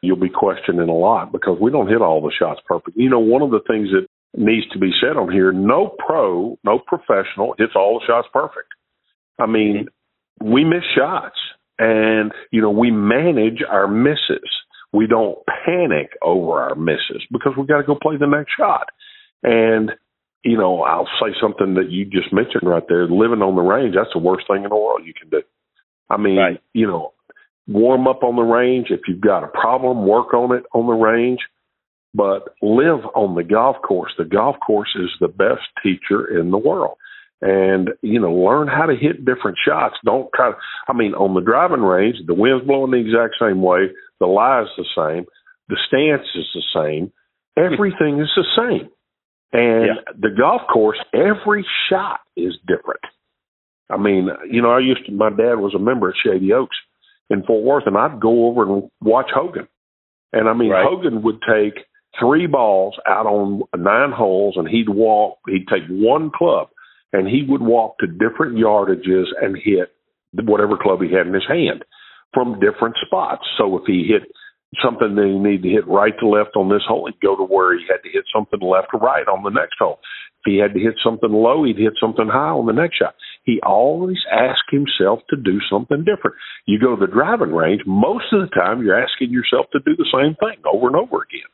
you'll 0.02 0.18
be 0.18 0.30
questioning 0.30 0.90
a 0.90 0.94
lot 0.94 1.32
because 1.32 1.58
we 1.62 1.72
don't 1.72 1.88
hit 1.88 2.02
all 2.02 2.22
the 2.22 2.34
shots 2.38 2.60
perfect. 2.68 2.98
You 2.98 3.10
know, 3.10 3.20
one 3.20 3.42
of 3.42 3.52
the 3.52 3.62
things 3.68 3.90
that 3.92 4.08
needs 4.36 4.68
to 4.74 4.80
be 4.80 4.92
said 5.00 5.16
on 5.16 5.32
here. 5.32 5.52
No 5.52 5.96
pro, 6.06 6.58
no 6.64 6.80
professional 6.80 7.56
hits 7.58 7.74
all 7.76 8.00
the 8.00 8.06
shots 8.06 8.28
perfect. 8.34 8.68
I 9.40 9.46
mean, 9.46 9.88
we 10.44 10.64
miss 10.64 10.84
shots 10.98 11.38
and, 11.80 12.32
you 12.52 12.62
know, 12.62 12.72
we 12.72 12.92
manage 12.92 13.64
our 13.68 13.88
misses. 13.88 14.50
we 14.94 15.08
don't 15.08 15.40
panic 15.66 16.12
over 16.22 16.62
our 16.62 16.76
misses 16.76 17.24
because 17.32 17.54
we 17.58 17.66
got 17.66 17.78
to 17.78 17.84
go 17.84 17.98
play 18.00 18.16
the 18.18 18.28
next 18.28 18.52
shot. 18.58 18.90
And 19.44 19.92
you 20.44 20.58
know, 20.58 20.82
I'll 20.82 21.08
say 21.22 21.34
something 21.42 21.76
that 21.76 21.90
you 21.90 22.06
just 22.06 22.34
mentioned 22.34 22.64
right 22.64 22.84
there. 22.88 23.08
Living 23.08 23.42
on 23.42 23.56
the 23.56 23.62
range, 23.62 23.96
that's 23.96 24.12
the 24.14 24.20
worst 24.20 24.46
thing 24.48 24.64
in 24.64 24.70
the 24.70 24.76
world 24.76 25.02
you 25.06 25.14
can 25.14 25.30
do. 25.30 25.42
I 26.10 26.18
mean, 26.18 26.38
right. 26.38 26.62
you 26.74 26.86
know, 26.86 27.14
warm 27.68 28.08
up 28.08 28.24
on 28.24 28.36
the 28.36 28.42
range. 28.42 28.88
If 28.90 29.02
you've 29.08 29.22
got 29.22 29.44
a 29.44 29.48
problem, 29.48 30.06
work 30.06 30.34
on 30.34 30.56
it 30.56 30.64
on 30.74 30.86
the 30.86 30.94
range. 30.94 31.40
But 32.14 32.54
live 32.62 33.06
on 33.16 33.36
the 33.36 33.44
golf 33.44 33.78
course. 33.82 34.12
The 34.18 34.26
golf 34.26 34.58
course 34.66 34.96
is 34.96 35.10
the 35.20 35.30
best 35.30 35.64
teacher 35.82 36.40
in 36.40 36.52
the 36.52 36.60
world. 36.60 36.98
And, 37.42 37.90
you 38.02 38.20
know, 38.20 38.32
learn 38.32 38.68
how 38.68 38.86
to 38.86 38.96
hit 38.96 39.26
different 39.26 39.58
shots. 39.66 39.96
Don't 40.06 40.30
try 40.36 40.52
to, 40.52 40.58
I 40.88 40.94
mean, 40.94 41.14
on 41.14 41.34
the 41.34 41.42
driving 41.42 41.82
range, 41.82 42.18
the 42.28 42.36
wind's 42.36 42.66
blowing 42.66 42.92
the 42.92 42.98
exact 42.98 43.36
same 43.42 43.62
way. 43.62 43.90
The 44.20 44.28
lie's 44.28 44.68
the 44.78 44.86
same. 44.96 45.26
The 45.70 45.78
stance 45.88 46.28
is 46.36 46.46
the 46.54 46.64
same. 46.76 47.12
Everything 47.58 48.20
is 48.20 48.32
the 48.36 48.46
same. 48.56 48.90
And 49.54 49.86
yeah. 49.86 50.12
the 50.20 50.36
golf 50.36 50.62
course, 50.72 50.98
every 51.14 51.66
shot 51.90 52.20
is 52.36 52.54
different. 52.68 53.02
I 53.90 53.98
mean, 53.98 54.30
you 54.50 54.62
know, 54.62 54.72
I 54.72 54.80
used 54.80 55.06
to, 55.06 55.12
my 55.12 55.30
dad 55.30 55.56
was 55.56 55.76
a 55.76 55.80
member 55.80 56.10
at 56.10 56.16
Shady 56.26 56.52
Oaks 56.52 56.76
in 57.30 57.44
Fort 57.44 57.64
Worth, 57.64 57.84
and 57.86 57.96
I'd 57.96 58.20
go 58.20 58.48
over 58.48 58.64
and 58.64 58.90
watch 59.02 59.30
Hogan. 59.34 59.68
And 60.32 60.50
I 60.50 60.54
mean, 60.54 60.70
right. 60.70 60.86
Hogan 60.88 61.22
would 61.22 61.40
take 61.48 61.86
three 62.20 62.48
balls 62.48 62.96
out 63.08 63.28
on 63.28 63.62
nine 63.78 64.12
holes, 64.12 64.56
and 64.58 64.68
he'd 64.68 64.90
walk, 64.90 65.38
he'd 65.48 65.68
take 65.68 65.84
one 65.88 66.32
club, 66.36 66.70
and 67.12 67.28
he 67.28 67.46
would 67.48 67.62
walk 67.62 67.98
to 68.00 68.08
different 68.08 68.58
yardages 68.58 69.26
and 69.40 69.56
hit 69.56 69.94
whatever 70.34 70.76
club 70.82 71.00
he 71.02 71.14
had 71.14 71.28
in 71.28 71.34
his 71.34 71.48
hand 71.48 71.86
from 72.34 72.60
different 72.60 72.96
spots. 73.06 73.44
So 73.58 73.78
if 73.78 73.84
he 73.86 74.08
hit 74.10 74.24
something 74.82 75.16
that 75.16 75.26
he 75.26 75.38
needed 75.38 75.64
to 75.64 75.70
hit 75.70 75.88
right 75.88 76.14
to 76.20 76.28
left 76.28 76.56
on 76.56 76.70
this 76.70 76.86
hole, 76.88 77.08
he'd 77.08 77.20
go 77.22 77.36
to 77.36 77.44
where 77.44 77.78
he 77.78 77.86
had 77.90 78.02
to 78.04 78.12
hit 78.12 78.26
something 78.34 78.60
left 78.62 78.88
to 78.92 78.98
right 78.98 79.28
on 79.28 79.44
the 79.44 79.52
next 79.52 79.76
hole. 79.80 80.00
If 80.42 80.52
he 80.52 80.58
had 80.58 80.74
to 80.74 80.80
hit 80.80 80.96
something 81.04 81.32
low, 81.32 81.64
he'd 81.64 81.78
hit 81.78 81.94
something 82.00 82.28
high 82.28 82.56
on 82.56 82.66
the 82.66 82.74
next 82.74 82.98
shot. 82.98 83.16
He 83.44 83.60
always 83.62 84.20
asked 84.32 84.72
himself 84.72 85.20
to 85.30 85.36
do 85.36 85.60
something 85.70 86.06
different. 86.06 86.38
You 86.66 86.80
go 86.80 86.96
to 86.96 87.06
the 87.06 87.12
driving 87.12 87.54
range, 87.54 87.82
most 87.86 88.26
of 88.32 88.42
the 88.42 88.56
time 88.56 88.82
you're 88.82 89.00
asking 89.00 89.32
yourself 89.32 89.68
to 89.74 89.80
do 89.80 89.96
the 89.96 90.10
same 90.12 90.36
thing 90.40 90.64
over 90.64 90.88
and 90.88 90.96
over 90.96 91.24
again. 91.24 91.52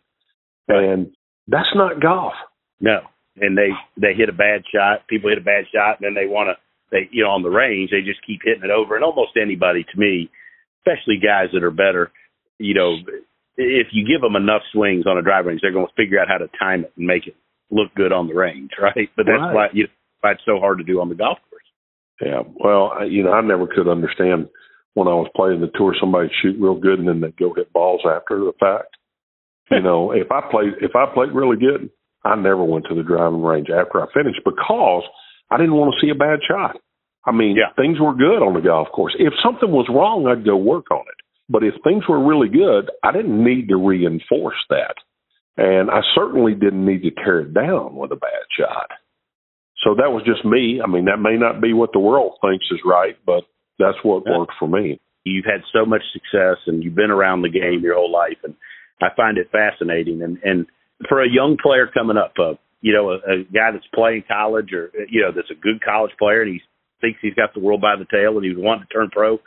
And 0.70 1.12
that's 1.48 1.74
not 1.74 2.02
golf. 2.02 2.34
No. 2.80 3.02
And 3.38 3.58
they 3.58 3.70
they 4.00 4.14
hit 4.14 4.30
a 4.30 4.34
bad 4.34 4.64
shot. 4.74 5.08
People 5.08 5.30
hit 5.30 5.40
a 5.40 5.42
bad 5.42 5.66
shot, 5.74 5.98
and 6.00 6.06
then 6.06 6.14
they 6.14 6.30
want 6.30 6.50
to 6.50 6.56
they 6.92 7.10
you 7.12 7.24
know 7.24 7.32
on 7.32 7.42
the 7.42 7.50
range 7.50 7.90
they 7.92 8.02
just 8.02 8.26
keep 8.26 8.42
hitting 8.44 8.64
it 8.64 8.72
over. 8.72 8.96
And 8.96 9.04
almost 9.04 9.38
anybody 9.42 9.84
to 9.84 10.00
me, 10.00 10.30
especially 10.82 11.18
guys 11.18 11.50
that 11.54 11.64
are 11.64 11.72
better, 11.72 12.12
you 12.60 12.74
know, 12.74 12.98
if 13.58 13.88
you 13.92 14.06
give 14.06 14.22
them 14.22 14.36
enough 14.36 14.62
swings 14.72 15.06
on 15.08 15.18
a 15.18 15.22
driving 15.22 15.50
range, 15.50 15.62
they're 15.62 15.74
going 15.74 15.88
to 15.88 16.02
figure 16.02 16.20
out 16.20 16.28
how 16.28 16.38
to 16.38 16.48
time 16.60 16.86
it 16.86 16.94
and 16.96 17.08
make 17.08 17.26
it 17.28 17.36
look 17.72 17.94
good 17.96 18.12
on 18.12 18.28
the 18.28 18.36
range, 18.36 18.72
right? 18.82 19.10
But 19.16 19.26
that's 19.26 19.40
right. 19.40 19.54
why 19.54 19.68
you 19.74 19.84
know, 19.84 19.90
why 20.22 20.32
it's 20.34 20.46
so 20.46 20.60
hard 20.60 20.78
to 20.78 20.84
do 20.84 21.02
on 21.02 21.10
the 21.10 21.16
golf 21.16 21.40
course. 21.50 21.64
Yeah, 22.22 22.44
well, 22.56 23.08
you 23.08 23.24
know, 23.24 23.32
I 23.32 23.42
never 23.42 23.66
could 23.66 23.88
understand 23.88 24.50
when 24.94 25.08
I 25.08 25.16
was 25.16 25.32
playing 25.36 25.62
the 25.62 25.72
tour, 25.74 25.96
somebody 26.00 26.30
shoot 26.42 26.60
real 26.60 26.76
good 26.76 27.00
and 27.00 27.08
then 27.08 27.22
they 27.22 27.32
go 27.32 27.54
hit 27.54 27.72
balls 27.72 28.02
after 28.04 28.40
the 28.40 28.54
fact. 28.60 28.98
you 29.72 29.82
know, 29.82 30.12
if 30.12 30.32
I 30.32 30.42
played 30.52 30.74
if 30.82 30.96
I 30.96 31.06
played 31.14 31.32
really 31.32 31.58
good, 31.58 31.90
I 32.24 32.36
never 32.36 32.64
went 32.64 32.86
to 32.90 32.96
the 32.96 33.04
driving 33.04 33.42
range 33.42 33.70
after 33.70 34.02
I 34.02 34.12
finished 34.14 34.42
because 34.44 35.04
I 35.50 35.58
didn't 35.58 35.76
want 35.76 35.94
to 35.94 36.06
see 36.06 36.12
a 36.12 36.16
bad 36.16 36.40
shot. 36.48 36.78
I 37.26 37.32
mean, 37.32 37.56
yeah. 37.56 37.72
things 37.76 38.00
were 38.00 38.16
good 38.16 38.42
on 38.42 38.54
the 38.54 38.62
golf 38.62 38.88
course. 38.94 39.16
If 39.20 39.34
something 39.44 39.70
was 39.70 39.88
wrong, 39.90 40.28
I'd 40.28 40.46
go 40.46 40.58
work 40.58 40.90
on 40.92 41.04
it. 41.08 41.19
But 41.50 41.64
if 41.64 41.74
things 41.84 42.04
were 42.08 42.24
really 42.24 42.50
good, 42.50 42.92
I 43.04 43.12
didn't 43.12 43.44
need 43.44 43.70
to 43.70 43.78
reinforce 43.78 44.60
that. 44.70 44.96
And 45.58 45.90
I 45.90 46.02
certainly 46.16 46.54
didn't 46.54 46.86
need 46.86 47.02
to 47.04 47.12
tear 47.12 47.42
it 47.42 47.54
down 47.54 47.96
with 47.96 48.12
a 48.12 48.16
bad 48.16 48.48
shot. 48.58 48.88
So 49.84 49.96
that 49.96 50.12
was 50.12 50.24
just 50.26 50.46
me. 50.46 50.80
I 50.84 50.88
mean, 50.88 51.06
that 51.06 51.20
may 51.20 51.38
not 51.38 51.62
be 51.62 51.74
what 51.74 51.92
the 51.94 52.00
world 52.00 52.38
thinks 52.42 52.66
is 52.72 52.80
right, 52.86 53.18
but 53.26 53.44
that's 53.80 53.98
what 54.04 54.26
worked 54.26 54.54
for 54.60 54.68
me. 54.68 55.00
You've 55.24 55.46
had 55.46 55.62
so 55.74 55.86
much 55.86 56.02
success 56.14 56.58
and 56.68 56.84
you've 56.84 56.96
been 56.96 57.12
around 57.12 57.42
the 57.42 57.50
game 57.50 57.82
your 57.82 57.96
whole 57.96 58.12
life. 58.12 58.38
And 58.44 58.56
I 59.02 59.08
find 59.16 59.38
it 59.38 59.52
fascinating. 59.52 60.22
And, 60.22 60.38
and 60.44 60.66
for 61.08 61.24
a 61.24 61.30
young 61.30 61.58
player 61.62 61.90
coming 61.94 62.18
up, 62.18 62.34
uh, 62.40 62.54
you 62.82 62.94
know, 62.94 63.12
a, 63.12 63.16
a 63.16 63.44
guy 63.44 63.72
that's 63.72 63.88
playing 63.94 64.24
college 64.28 64.72
or, 64.74 64.92
you 65.10 65.22
know, 65.22 65.32
that's 65.34 65.52
a 65.52 65.60
good 65.60 65.84
college 65.84 66.12
player 66.20 66.42
and 66.42 66.54
he 66.54 66.62
thinks 67.02 67.20
he's 67.22 67.34
got 67.34 67.54
the 67.54 67.60
world 67.60 67.82
by 67.82 67.96
the 67.96 68.08
tail 68.12 68.38
and 68.38 68.46
he's 68.46 68.58
wanting 68.58 68.86
to 68.88 68.94
turn 68.94 69.10
pro, 69.12 69.40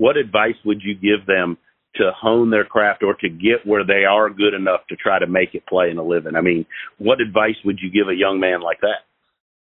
what 0.00 0.16
advice 0.16 0.56
would 0.64 0.80
you 0.82 0.94
give 0.94 1.26
them 1.26 1.58
to 1.96 2.10
hone 2.18 2.48
their 2.48 2.64
craft 2.64 3.02
or 3.02 3.14
to 3.20 3.28
get 3.28 3.66
where 3.66 3.84
they 3.84 4.04
are 4.08 4.30
good 4.30 4.54
enough 4.54 4.80
to 4.88 4.96
try 4.96 5.18
to 5.18 5.26
make 5.26 5.54
it 5.54 5.66
play 5.66 5.90
in 5.90 5.98
a 5.98 6.02
living? 6.02 6.36
I 6.36 6.40
mean, 6.40 6.64
what 6.96 7.20
advice 7.20 7.56
would 7.66 7.80
you 7.82 7.90
give 7.90 8.08
a 8.08 8.16
young 8.16 8.40
man 8.40 8.62
like 8.62 8.80
that? 8.80 9.04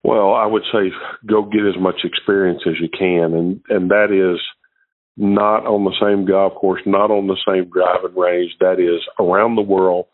Well, 0.02 0.32
I 0.32 0.46
would 0.46 0.62
say 0.72 0.90
go 1.28 1.42
get 1.42 1.66
as 1.66 1.78
much 1.78 1.96
experience 2.02 2.62
as 2.66 2.74
you 2.80 2.88
can, 2.88 3.34
and 3.34 3.60
and 3.68 3.90
that 3.90 4.08
is 4.10 4.40
not 5.18 5.66
on 5.66 5.84
the 5.84 5.94
same 6.00 6.24
golf 6.26 6.54
course, 6.54 6.80
not 6.86 7.10
on 7.10 7.26
the 7.26 7.36
same 7.46 7.70
driving 7.70 8.18
range. 8.18 8.52
That 8.58 8.80
is 8.80 9.04
around 9.20 9.54
the 9.54 9.62
world, 9.62 10.06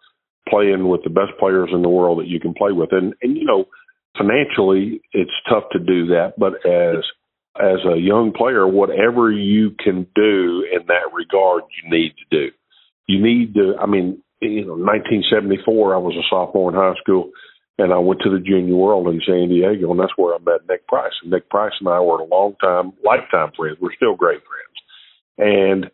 playing 0.48 0.88
with 0.88 1.04
the 1.04 1.10
best 1.10 1.38
players 1.38 1.70
in 1.72 1.82
the 1.82 1.88
world 1.88 2.18
that 2.18 2.26
you 2.26 2.40
can 2.40 2.54
play 2.54 2.72
with. 2.72 2.90
And 2.92 3.14
and 3.22 3.36
you 3.36 3.44
know, 3.44 3.66
financially, 4.18 5.00
it's 5.12 5.30
tough 5.48 5.64
to 5.72 5.78
do 5.78 6.08
that. 6.08 6.34
But 6.36 6.66
as 6.66 7.04
as 7.56 7.78
a 7.84 7.98
young 7.98 8.32
player, 8.36 8.66
whatever 8.66 9.30
you 9.30 9.70
can 9.82 10.06
do 10.14 10.64
in 10.72 10.86
that 10.86 11.12
regard, 11.12 11.64
you 11.82 11.90
need 11.90 12.14
to 12.18 12.24
do. 12.30 12.54
You 13.06 13.22
need 13.22 13.54
to. 13.54 13.74
I 13.80 13.86
mean, 13.86 14.22
you 14.40 14.64
know, 14.64 14.74
1974, 14.74 15.94
I 15.94 15.98
was 15.98 16.14
a 16.14 16.26
sophomore 16.30 16.70
in 16.70 16.76
high 16.76 16.98
school. 17.00 17.30
And 17.80 17.92
I 17.92 17.98
went 17.98 18.20
to 18.22 18.30
the 18.30 18.40
Junior 18.40 18.74
World 18.74 19.06
in 19.06 19.20
San 19.24 19.48
Diego, 19.48 19.92
and 19.92 20.00
that's 20.00 20.16
where 20.16 20.34
I 20.34 20.38
met 20.38 20.66
Nick 20.68 20.88
Price. 20.88 21.12
And 21.22 21.30
Nick 21.30 21.48
Price 21.48 21.72
and 21.78 21.88
I 21.88 22.00
were 22.00 22.18
a 22.18 22.24
long 22.24 22.54
time, 22.60 22.92
lifetime 23.04 23.52
friends. 23.56 23.78
We're 23.80 23.94
still 23.94 24.16
great 24.16 24.40
friends. 24.42 24.74
And, 25.38 25.90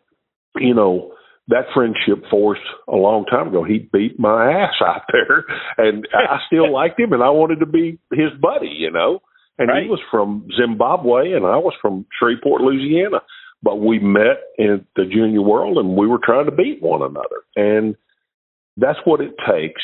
you 0.55 0.73
know, 0.73 1.13
that 1.47 1.65
friendship 1.75 2.25
forced 2.31 2.65
a 2.87 2.95
long 2.95 3.25
time 3.25 3.49
ago. 3.49 3.63
He 3.63 3.87
beat 3.93 4.19
my 4.19 4.51
ass 4.63 4.73
out 4.83 5.03
there, 5.11 5.45
and 5.77 6.07
I 6.11 6.37
still 6.47 6.73
liked 6.73 6.99
him, 6.99 7.13
and 7.13 7.21
I 7.21 7.29
wanted 7.29 7.59
to 7.59 7.67
be 7.67 7.99
his 8.11 8.31
buddy, 8.41 8.73
you 8.79 8.91
know. 8.91 9.21
And 9.57 9.69
right. 9.69 9.83
he 9.83 9.89
was 9.89 10.01
from 10.11 10.47
Zimbabwe, 10.59 11.31
and 11.31 11.45
I 11.45 11.57
was 11.57 11.73
from 11.81 12.05
Shreveport, 12.19 12.61
Louisiana. 12.61 13.19
But 13.63 13.77
we 13.77 13.99
met 13.99 14.37
in 14.57 14.85
the 14.95 15.05
junior 15.05 15.41
world, 15.41 15.77
and 15.77 15.95
we 15.95 16.07
were 16.07 16.19
trying 16.23 16.45
to 16.45 16.51
beat 16.51 16.81
one 16.81 17.01
another. 17.01 17.43
And 17.55 17.95
that's 18.77 18.99
what 19.05 19.21
it 19.21 19.33
takes. 19.49 19.81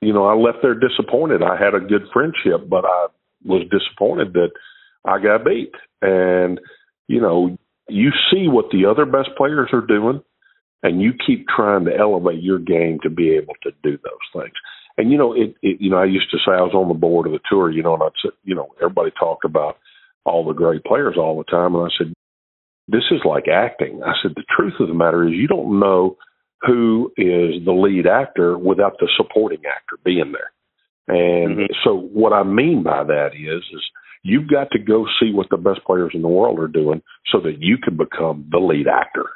You 0.00 0.12
know, 0.12 0.26
I 0.26 0.34
left 0.34 0.58
there 0.62 0.74
disappointed. 0.74 1.42
I 1.42 1.56
had 1.56 1.74
a 1.74 1.80
good 1.80 2.02
friendship, 2.12 2.68
but 2.68 2.84
I 2.84 3.06
was 3.44 3.66
disappointed 3.70 4.34
that 4.34 4.50
I 5.04 5.18
got 5.20 5.44
beat. 5.44 5.72
And, 6.02 6.60
you 7.08 7.20
know, 7.20 7.56
you 7.88 8.10
see 8.30 8.46
what 8.46 8.66
the 8.70 8.84
other 8.84 9.06
best 9.06 9.30
players 9.36 9.70
are 9.72 9.84
doing 9.84 10.22
and 10.82 11.02
you 11.02 11.12
keep 11.26 11.46
trying 11.48 11.84
to 11.86 11.96
elevate 11.96 12.42
your 12.42 12.58
game 12.58 12.98
to 13.02 13.10
be 13.10 13.30
able 13.30 13.54
to 13.62 13.70
do 13.82 13.98
those 13.98 14.42
things. 14.42 14.54
And 14.98 15.10
you 15.10 15.16
know, 15.16 15.32
it, 15.32 15.54
it 15.62 15.80
you 15.80 15.90
know, 15.90 15.98
I 15.98 16.04
used 16.04 16.30
to 16.32 16.38
say 16.38 16.52
I 16.52 16.60
was 16.60 16.74
on 16.74 16.88
the 16.88 16.94
board 16.94 17.26
of 17.26 17.32
the 17.32 17.40
tour, 17.50 17.70
you 17.70 17.82
know, 17.82 17.94
and 17.94 18.02
I'd 18.02 18.10
say, 18.22 18.30
you 18.44 18.54
know, 18.54 18.68
everybody 18.82 19.10
talked 19.18 19.44
about 19.44 19.78
all 20.24 20.44
the 20.46 20.52
great 20.52 20.84
players 20.84 21.14
all 21.16 21.38
the 21.38 21.50
time 21.50 21.74
and 21.74 21.84
I 21.84 21.94
said, 21.96 22.12
This 22.88 23.04
is 23.10 23.20
like 23.24 23.48
acting. 23.48 24.02
I 24.04 24.12
said, 24.22 24.32
the 24.34 24.44
truth 24.54 24.74
of 24.80 24.88
the 24.88 24.94
matter 24.94 25.26
is 25.26 25.32
you 25.32 25.48
don't 25.48 25.80
know 25.80 26.16
who 26.62 27.12
is 27.16 27.64
the 27.64 27.72
lead 27.72 28.06
actor 28.06 28.58
without 28.58 28.98
the 28.98 29.08
supporting 29.16 29.62
actor 29.64 29.96
being 30.04 30.32
there. 30.32 30.50
And 31.06 31.56
mm-hmm. 31.56 31.72
so 31.84 31.94
what 31.94 32.32
I 32.32 32.42
mean 32.42 32.82
by 32.82 33.04
that 33.04 33.30
is 33.34 33.62
is 33.72 33.82
You've 34.22 34.48
got 34.48 34.70
to 34.72 34.78
go 34.78 35.06
see 35.20 35.32
what 35.32 35.48
the 35.50 35.56
best 35.56 35.80
players 35.86 36.12
in 36.14 36.22
the 36.22 36.28
world 36.28 36.58
are 36.58 36.68
doing 36.68 37.02
so 37.30 37.40
that 37.40 37.60
you 37.60 37.78
can 37.78 37.96
become 37.96 38.46
the 38.50 38.58
lead 38.58 38.86
actor. 38.88 39.26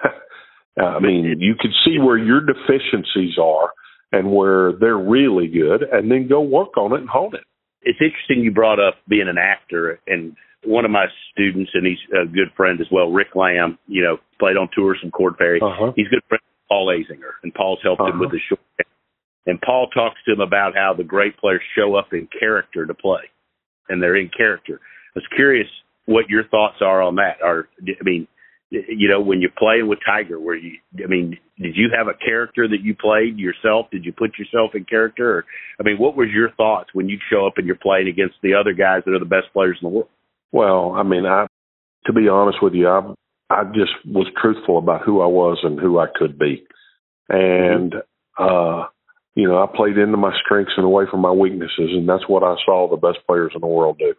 I 0.80 1.00
mean, 1.00 1.36
you 1.40 1.54
can 1.60 1.72
see 1.84 1.98
where 1.98 2.18
your 2.18 2.40
deficiencies 2.40 3.38
are 3.42 3.70
and 4.12 4.32
where 4.32 4.72
they're 4.72 4.98
really 4.98 5.48
good, 5.48 5.82
and 5.82 6.10
then 6.10 6.28
go 6.28 6.40
work 6.40 6.76
on 6.76 6.92
it 6.92 7.00
and 7.00 7.08
hone 7.08 7.34
it. 7.34 7.44
It's 7.82 7.98
interesting 8.00 8.44
you 8.44 8.50
brought 8.50 8.80
up 8.80 8.94
being 9.08 9.28
an 9.28 9.38
actor, 9.38 10.00
and 10.06 10.36
one 10.64 10.84
of 10.84 10.90
my 10.90 11.06
students, 11.32 11.70
and 11.74 11.86
he's 11.86 11.98
a 12.12 12.26
good 12.26 12.50
friend 12.56 12.80
as 12.80 12.86
well, 12.90 13.10
Rick 13.10 13.34
Lamb. 13.34 13.78
You 13.86 14.02
know, 14.02 14.16
played 14.38 14.56
on 14.56 14.68
tours 14.74 14.98
from 15.00 15.10
Korn 15.10 15.34
Ferry. 15.38 15.60
Uh-huh. 15.62 15.92
He's 15.94 16.06
a 16.06 16.10
good 16.10 16.24
friend 16.28 16.42
Paul 16.68 16.88
Azinger, 16.88 17.38
and 17.42 17.54
Paul's 17.54 17.80
helped 17.82 18.00
uh-huh. 18.00 18.12
him 18.12 18.18
with 18.18 18.30
the 18.30 18.40
short. 18.48 18.60
And 19.46 19.58
Paul 19.62 19.88
talks 19.88 20.16
to 20.26 20.32
him 20.32 20.40
about 20.40 20.74
how 20.74 20.92
the 20.92 21.04
great 21.04 21.38
players 21.38 21.62
show 21.74 21.94
up 21.94 22.12
in 22.12 22.28
character 22.38 22.84
to 22.84 22.92
play 22.92 23.22
and 23.88 24.02
they're 24.02 24.16
in 24.16 24.30
character. 24.34 24.80
I 25.16 25.18
was 25.18 25.26
curious 25.34 25.66
what 26.06 26.28
your 26.28 26.44
thoughts 26.48 26.76
are 26.80 27.02
on 27.02 27.16
that. 27.16 27.40
Are 27.42 27.68
I 27.82 28.02
mean, 28.02 28.26
you 28.70 29.08
know, 29.08 29.20
when 29.20 29.40
you 29.40 29.48
play 29.56 29.82
with 29.82 29.98
Tiger, 30.04 30.38
where 30.38 30.56
you, 30.56 30.78
I 31.02 31.06
mean, 31.06 31.38
did 31.58 31.74
you 31.74 31.88
have 31.96 32.06
a 32.06 32.14
character 32.14 32.68
that 32.68 32.82
you 32.82 32.94
played 32.94 33.38
yourself? 33.38 33.86
Did 33.90 34.04
you 34.04 34.12
put 34.12 34.38
yourself 34.38 34.72
in 34.74 34.84
character? 34.84 35.38
Or, 35.38 35.44
I 35.80 35.84
mean, 35.84 35.96
what 35.96 36.16
was 36.16 36.28
your 36.32 36.50
thoughts 36.52 36.90
when 36.92 37.08
you 37.08 37.18
show 37.30 37.46
up 37.46 37.54
and 37.56 37.66
you're 37.66 37.76
playing 37.76 38.08
against 38.08 38.36
the 38.42 38.54
other 38.54 38.72
guys 38.74 39.02
that 39.06 39.14
are 39.14 39.18
the 39.18 39.24
best 39.24 39.52
players 39.52 39.78
in 39.80 39.88
the 39.88 39.94
world? 39.94 40.10
Well, 40.52 40.92
I 40.92 41.02
mean, 41.02 41.24
I, 41.24 41.46
to 42.06 42.12
be 42.12 42.28
honest 42.28 42.58
with 42.62 42.74
you, 42.74 42.88
I, 42.88 43.14
I 43.50 43.64
just 43.64 43.92
was 44.04 44.26
truthful 44.40 44.78
about 44.78 45.02
who 45.04 45.20
I 45.22 45.26
was 45.26 45.58
and 45.62 45.80
who 45.80 45.98
I 45.98 46.06
could 46.14 46.38
be. 46.38 46.64
and 47.28 47.94
uh, 48.38 48.86
you 49.34 49.46
know, 49.46 49.62
I 49.62 49.66
played 49.74 49.98
into 49.98 50.16
my 50.16 50.32
strengths 50.44 50.72
and 50.76 50.84
away 50.84 51.04
from 51.10 51.20
my 51.20 51.30
weaknesses, 51.30 51.90
and 51.92 52.08
that's 52.08 52.28
what 52.28 52.42
I 52.42 52.56
saw 52.64 52.88
the 52.88 52.96
best 52.96 53.24
players 53.26 53.52
in 53.54 53.60
the 53.60 53.66
world 53.66 53.98
do. 53.98 54.14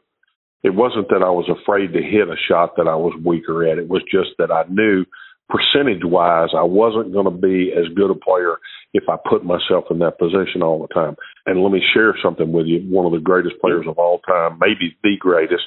It 0.63 0.75
wasn't 0.75 1.09
that 1.09 1.23
I 1.23 1.29
was 1.29 1.49
afraid 1.49 1.93
to 1.93 2.01
hit 2.01 2.27
a 2.27 2.35
shot 2.47 2.75
that 2.77 2.87
I 2.87 2.95
was 2.95 3.13
weaker 3.23 3.65
at. 3.67 3.77
It 3.77 3.87
was 3.87 4.03
just 4.11 4.29
that 4.37 4.51
I 4.51 4.63
knew 4.69 5.05
percentage 5.49 6.03
wise, 6.03 6.49
I 6.55 6.63
wasn't 6.63 7.11
going 7.11 7.25
to 7.25 7.31
be 7.31 7.73
as 7.75 7.91
good 7.95 8.11
a 8.11 8.15
player 8.15 8.57
if 8.93 9.03
I 9.09 9.17
put 9.17 9.43
myself 9.43 9.85
in 9.89 9.99
that 9.99 10.19
position 10.19 10.61
all 10.61 10.79
the 10.79 10.93
time. 10.93 11.15
And 11.45 11.63
let 11.63 11.71
me 11.71 11.81
share 11.93 12.15
something 12.23 12.51
with 12.51 12.67
you. 12.67 12.81
One 12.89 13.05
of 13.05 13.11
the 13.11 13.19
greatest 13.19 13.55
players 13.59 13.85
of 13.87 13.97
all 13.97 14.19
time, 14.19 14.59
maybe 14.59 14.95
the 15.03 15.17
greatest, 15.19 15.63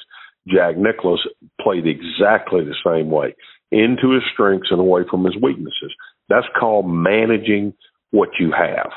Jack 0.47 0.77
Nicklaus, 0.77 1.19
played 1.61 1.85
exactly 1.85 2.63
the 2.63 2.75
same 2.85 3.11
way 3.11 3.35
into 3.71 4.11
his 4.13 4.23
strengths 4.33 4.69
and 4.71 4.79
away 4.79 5.01
from 5.09 5.25
his 5.25 5.35
weaknesses. 5.41 5.93
That's 6.29 6.47
called 6.57 6.87
managing 6.87 7.73
what 8.11 8.29
you 8.39 8.51
have. 8.51 8.91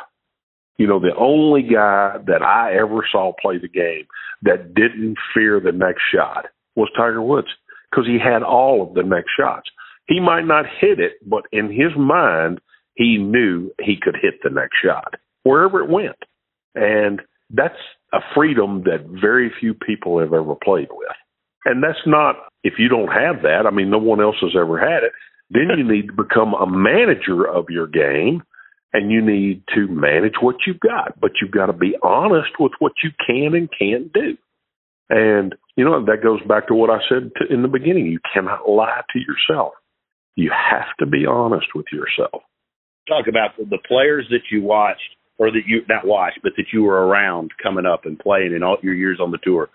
You 0.78 0.86
know, 0.86 1.00
the 1.00 1.14
only 1.18 1.62
guy 1.62 2.16
that 2.26 2.42
I 2.42 2.74
ever 2.74 3.06
saw 3.10 3.32
play 3.40 3.58
the 3.58 3.68
game 3.68 4.06
that 4.42 4.74
didn't 4.74 5.16
fear 5.34 5.60
the 5.60 5.72
next 5.72 6.02
shot 6.14 6.46
was 6.74 6.90
Tiger 6.96 7.22
Woods 7.22 7.48
because 7.90 8.06
he 8.06 8.18
had 8.22 8.42
all 8.42 8.82
of 8.82 8.94
the 8.94 9.02
next 9.02 9.30
shots. 9.38 9.70
He 10.06 10.20
might 10.20 10.44
not 10.44 10.66
hit 10.80 11.00
it, 11.00 11.14
but 11.26 11.44
in 11.50 11.70
his 11.70 11.96
mind, 11.96 12.60
he 12.94 13.16
knew 13.18 13.70
he 13.80 13.96
could 14.00 14.16
hit 14.20 14.34
the 14.42 14.50
next 14.50 14.76
shot 14.84 15.14
wherever 15.42 15.82
it 15.82 15.90
went. 15.90 16.16
And 16.74 17.22
that's 17.50 17.74
a 18.12 18.18
freedom 18.34 18.82
that 18.84 19.06
very 19.20 19.50
few 19.60 19.74
people 19.74 20.18
have 20.20 20.32
ever 20.32 20.54
played 20.62 20.88
with. 20.90 21.16
And 21.64 21.82
that's 21.82 22.06
not, 22.06 22.36
if 22.62 22.74
you 22.78 22.88
don't 22.88 23.08
have 23.08 23.42
that, 23.42 23.64
I 23.66 23.70
mean, 23.70 23.90
no 23.90 23.98
one 23.98 24.20
else 24.20 24.36
has 24.40 24.52
ever 24.58 24.78
had 24.78 25.02
it, 25.04 25.12
then 25.50 25.76
you 25.76 25.84
need 25.90 26.08
to 26.08 26.12
become 26.12 26.54
a 26.54 26.66
manager 26.66 27.44
of 27.44 27.66
your 27.70 27.86
game 27.86 28.42
and 28.92 29.10
you 29.10 29.20
need 29.20 29.62
to 29.74 29.86
manage 29.88 30.34
what 30.40 30.56
you've 30.66 30.80
got, 30.80 31.20
but 31.20 31.32
you've 31.40 31.50
got 31.50 31.66
to 31.66 31.72
be 31.72 31.96
honest 32.02 32.50
with 32.58 32.72
what 32.78 32.92
you 33.02 33.10
can 33.26 33.54
and 33.54 33.68
can't 33.78 34.12
do. 34.12 34.36
And, 35.08 35.54
you 35.76 35.84
know, 35.84 36.04
that 36.06 36.22
goes 36.22 36.40
back 36.48 36.68
to 36.68 36.74
what 36.74 36.90
I 36.90 36.98
said 37.08 37.30
to, 37.36 37.52
in 37.52 37.62
the 37.62 37.68
beginning. 37.68 38.06
You 38.06 38.20
cannot 38.32 38.68
lie 38.68 39.02
to 39.12 39.18
yourself. 39.18 39.74
You 40.34 40.50
have 40.50 40.96
to 40.98 41.06
be 41.06 41.26
honest 41.26 41.66
with 41.74 41.86
yourself. 41.92 42.42
Talk 43.08 43.26
about 43.28 43.56
the 43.56 43.78
players 43.86 44.26
that 44.30 44.50
you 44.50 44.62
watched, 44.62 45.00
or 45.38 45.50
that 45.50 45.62
you 45.66 45.82
not 45.88 46.06
watched, 46.06 46.40
but 46.42 46.52
that 46.56 46.66
you 46.72 46.82
were 46.82 47.06
around 47.06 47.50
coming 47.62 47.86
up 47.86 48.04
and 48.04 48.18
playing 48.18 48.52
in 48.54 48.62
all 48.62 48.78
your 48.82 48.94
years 48.94 49.18
on 49.20 49.30
the 49.30 49.38
tour. 49.44 49.68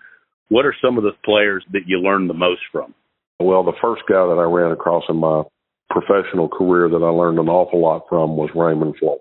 What 0.48 0.66
are 0.66 0.74
some 0.84 0.98
of 0.98 1.04
the 1.04 1.12
players 1.24 1.64
that 1.72 1.86
you 1.86 1.98
learned 1.98 2.28
the 2.28 2.34
most 2.34 2.60
from? 2.70 2.94
Well, 3.40 3.64
the 3.64 3.72
first 3.80 4.02
guy 4.08 4.26
that 4.26 4.38
I 4.38 4.44
ran 4.44 4.72
across 4.72 5.04
in 5.08 5.16
my 5.16 5.44
professional 5.92 6.48
career 6.48 6.88
that 6.88 7.04
I 7.04 7.10
learned 7.10 7.38
an 7.38 7.48
awful 7.48 7.80
lot 7.80 8.06
from 8.08 8.36
was 8.36 8.50
Raymond 8.56 8.96
Floyd. 8.98 9.18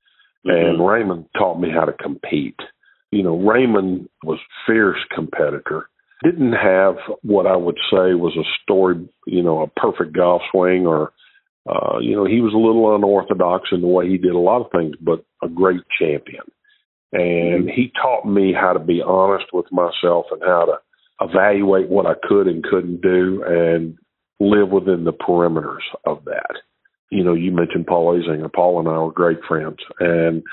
Mm-hmm. 0.47 0.79
And 0.79 0.87
Raymond 0.87 1.25
taught 1.37 1.59
me 1.59 1.69
how 1.69 1.85
to 1.85 1.93
compete. 1.93 2.59
You 3.11 3.23
know, 3.23 3.37
Raymond 3.37 4.09
was 4.23 4.39
fierce 4.65 4.97
competitor. 5.13 5.89
Didn't 6.23 6.53
have 6.53 6.95
what 7.23 7.45
I 7.45 7.55
would 7.55 7.77
say 7.91 8.13
was 8.13 8.37
a 8.37 8.47
story, 8.63 9.07
you 9.27 9.43
know, 9.43 9.61
a 9.61 9.79
perfect 9.79 10.15
golf 10.15 10.41
swing 10.51 10.87
or 10.87 11.11
uh, 11.69 11.99
you 12.01 12.15
know, 12.15 12.25
he 12.25 12.41
was 12.41 12.53
a 12.53 12.57
little 12.57 12.95
unorthodox 12.95 13.69
in 13.71 13.81
the 13.81 13.87
way 13.87 14.09
he 14.09 14.17
did 14.17 14.31
a 14.31 14.39
lot 14.39 14.61
of 14.61 14.71
things, 14.71 14.95
but 14.99 15.23
a 15.43 15.47
great 15.47 15.81
champion. 15.99 16.41
And 17.13 17.65
mm-hmm. 17.65 17.75
he 17.75 17.91
taught 18.01 18.25
me 18.25 18.53
how 18.53 18.73
to 18.73 18.79
be 18.79 19.01
honest 19.05 19.45
with 19.53 19.67
myself 19.71 20.25
and 20.31 20.41
how 20.41 20.65
to 20.65 20.79
evaluate 21.21 21.87
what 21.87 22.07
I 22.07 22.13
could 22.27 22.47
and 22.47 22.63
couldn't 22.63 23.01
do 23.01 23.43
and 23.45 23.97
live 24.41 24.69
within 24.69 25.03
the 25.03 25.13
perimeters 25.13 25.83
of 26.05 26.25
that. 26.25 26.55
You 27.11 27.23
know, 27.23 27.33
you 27.33 27.51
mentioned 27.51 27.87
Paul 27.87 28.17
Azinger. 28.17 28.51
Paul 28.51 28.79
and 28.79 28.87
I 28.87 28.97
were 28.97 29.11
great 29.11 29.39
friends. 29.47 29.77
And, 29.99 30.43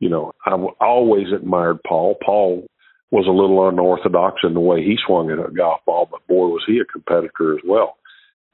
you 0.00 0.08
know, 0.08 0.32
I 0.46 0.52
always 0.80 1.26
admired 1.34 1.78
Paul. 1.86 2.16
Paul 2.24 2.66
was 3.10 3.26
a 3.26 3.30
little 3.30 3.68
unorthodox 3.68 4.40
in 4.44 4.54
the 4.54 4.60
way 4.60 4.82
he 4.82 4.96
swung 5.04 5.30
at 5.30 5.38
a 5.38 5.52
golf 5.52 5.80
ball, 5.84 6.08
but 6.10 6.26
boy, 6.26 6.46
was 6.46 6.64
he 6.66 6.78
a 6.78 6.84
competitor 6.84 7.54
as 7.54 7.60
well. 7.66 7.96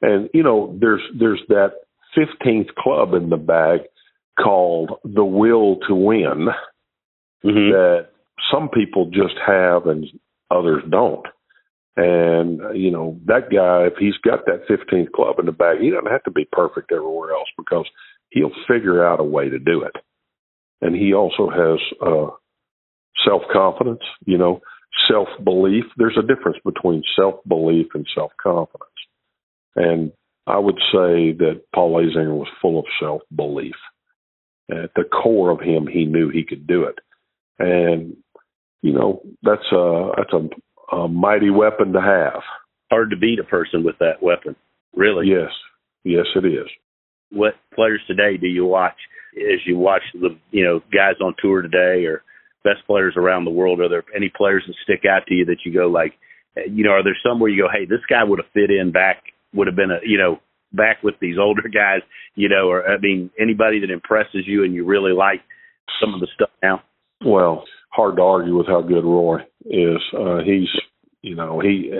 And, 0.01 0.29
you 0.33 0.43
know, 0.43 0.77
there's, 0.79 1.01
there's 1.17 1.41
that 1.47 1.73
15th 2.17 2.75
club 2.75 3.13
in 3.13 3.29
the 3.29 3.37
bag 3.37 3.81
called 4.41 4.99
the 5.03 5.23
will 5.23 5.77
to 5.87 5.95
win 5.95 6.47
mm-hmm. 7.45 7.71
that 7.71 8.09
some 8.51 8.69
people 8.69 9.05
just 9.05 9.35
have 9.45 9.85
and 9.87 10.05
others 10.49 10.83
don't. 10.89 11.25
And, 11.97 12.61
you 12.79 12.89
know, 12.89 13.19
that 13.25 13.49
guy, 13.51 13.87
if 13.87 13.93
he's 13.99 14.17
got 14.23 14.45
that 14.45 14.67
15th 14.69 15.11
club 15.11 15.39
in 15.39 15.45
the 15.45 15.51
bag, 15.51 15.79
he 15.81 15.89
doesn't 15.89 16.11
have 16.11 16.23
to 16.23 16.31
be 16.31 16.47
perfect 16.49 16.91
everywhere 16.91 17.31
else 17.31 17.49
because 17.57 17.85
he'll 18.29 18.51
figure 18.67 19.05
out 19.05 19.19
a 19.19 19.23
way 19.23 19.49
to 19.49 19.59
do 19.59 19.83
it. 19.83 19.95
And 20.81 20.95
he 20.95 21.13
also 21.13 21.49
has 21.49 21.79
uh, 22.01 22.31
self 23.27 23.43
confidence, 23.51 24.01
you 24.25 24.37
know, 24.37 24.61
self 25.09 25.27
belief. 25.43 25.85
There's 25.97 26.17
a 26.17 26.25
difference 26.25 26.57
between 26.63 27.03
self 27.19 27.35
belief 27.47 27.87
and 27.93 28.07
self 28.15 28.31
confidence. 28.41 28.89
And 29.75 30.11
I 30.47 30.57
would 30.57 30.77
say 30.91 31.33
that 31.37 31.61
Paul 31.73 32.01
Azinger 32.01 32.35
was 32.35 32.47
full 32.61 32.79
of 32.79 32.85
self 32.99 33.21
belief. 33.35 33.75
At 34.69 34.91
the 34.95 35.03
core 35.03 35.51
of 35.51 35.59
him, 35.59 35.85
he 35.85 36.05
knew 36.05 36.29
he 36.29 36.45
could 36.45 36.65
do 36.65 36.83
it, 36.83 36.95
and 37.59 38.15
you 38.81 38.93
know 38.93 39.21
that's 39.43 39.69
a 39.71 40.11
that's 40.17 40.33
a, 40.33 40.49
a 40.91 41.07
mighty 41.07 41.49
weapon 41.49 41.93
to 41.93 42.01
have. 42.01 42.41
Hard 42.89 43.09
to 43.11 43.17
beat 43.17 43.39
a 43.39 43.43
person 43.43 43.83
with 43.83 43.97
that 43.99 44.21
weapon, 44.21 44.55
really. 44.95 45.27
Yes, 45.27 45.51
yes, 46.03 46.25
it 46.35 46.45
is. 46.45 46.67
What 47.31 47.55
players 47.73 48.01
today 48.07 48.37
do 48.37 48.47
you 48.47 48.65
watch 48.65 48.97
as 49.37 49.59
you 49.65 49.77
watch 49.77 50.01
the 50.13 50.37
you 50.51 50.63
know 50.63 50.81
guys 50.93 51.15
on 51.23 51.35
tour 51.41 51.61
today 51.61 52.05
or 52.05 52.23
best 52.63 52.85
players 52.85 53.13
around 53.15 53.45
the 53.45 53.51
world? 53.51 53.79
Are 53.79 53.89
there 53.89 54.03
any 54.15 54.29
players 54.29 54.63
that 54.67 54.75
stick 54.83 55.09
out 55.09 55.25
to 55.27 55.33
you 55.33 55.45
that 55.45 55.59
you 55.65 55.73
go 55.73 55.87
like, 55.87 56.13
you 56.69 56.83
know, 56.83 56.91
are 56.91 57.03
there 57.03 57.17
some 57.25 57.39
where 57.39 57.49
you 57.49 57.63
go, 57.63 57.69
hey, 57.71 57.85
this 57.85 58.05
guy 58.09 58.23
would 58.23 58.39
have 58.39 58.51
fit 58.53 58.69
in 58.69 58.91
back 58.91 59.23
would 59.53 59.67
have 59.67 59.75
been 59.75 59.91
a 59.91 59.99
you 60.05 60.17
know 60.17 60.39
back 60.73 61.03
with 61.03 61.15
these 61.19 61.35
older 61.39 61.67
guys, 61.73 62.01
you 62.35 62.49
know, 62.49 62.69
or 62.69 62.87
I 62.87 62.97
mean 62.97 63.29
anybody 63.39 63.79
that 63.79 63.91
impresses 63.91 64.43
you 64.45 64.63
and 64.63 64.73
you 64.73 64.85
really 64.85 65.13
like 65.13 65.41
some 66.01 66.13
of 66.13 66.19
the 66.19 66.27
stuff 66.35 66.49
now? 66.61 66.81
Well, 67.23 67.63
hard 67.89 68.15
to 68.17 68.21
argue 68.21 68.57
with 68.57 68.67
how 68.67 68.81
good 68.81 69.03
Rory 69.03 69.43
is. 69.65 70.01
Uh, 70.17 70.39
he's 70.43 70.69
you 71.21 71.35
know 71.35 71.59
he. 71.59 71.93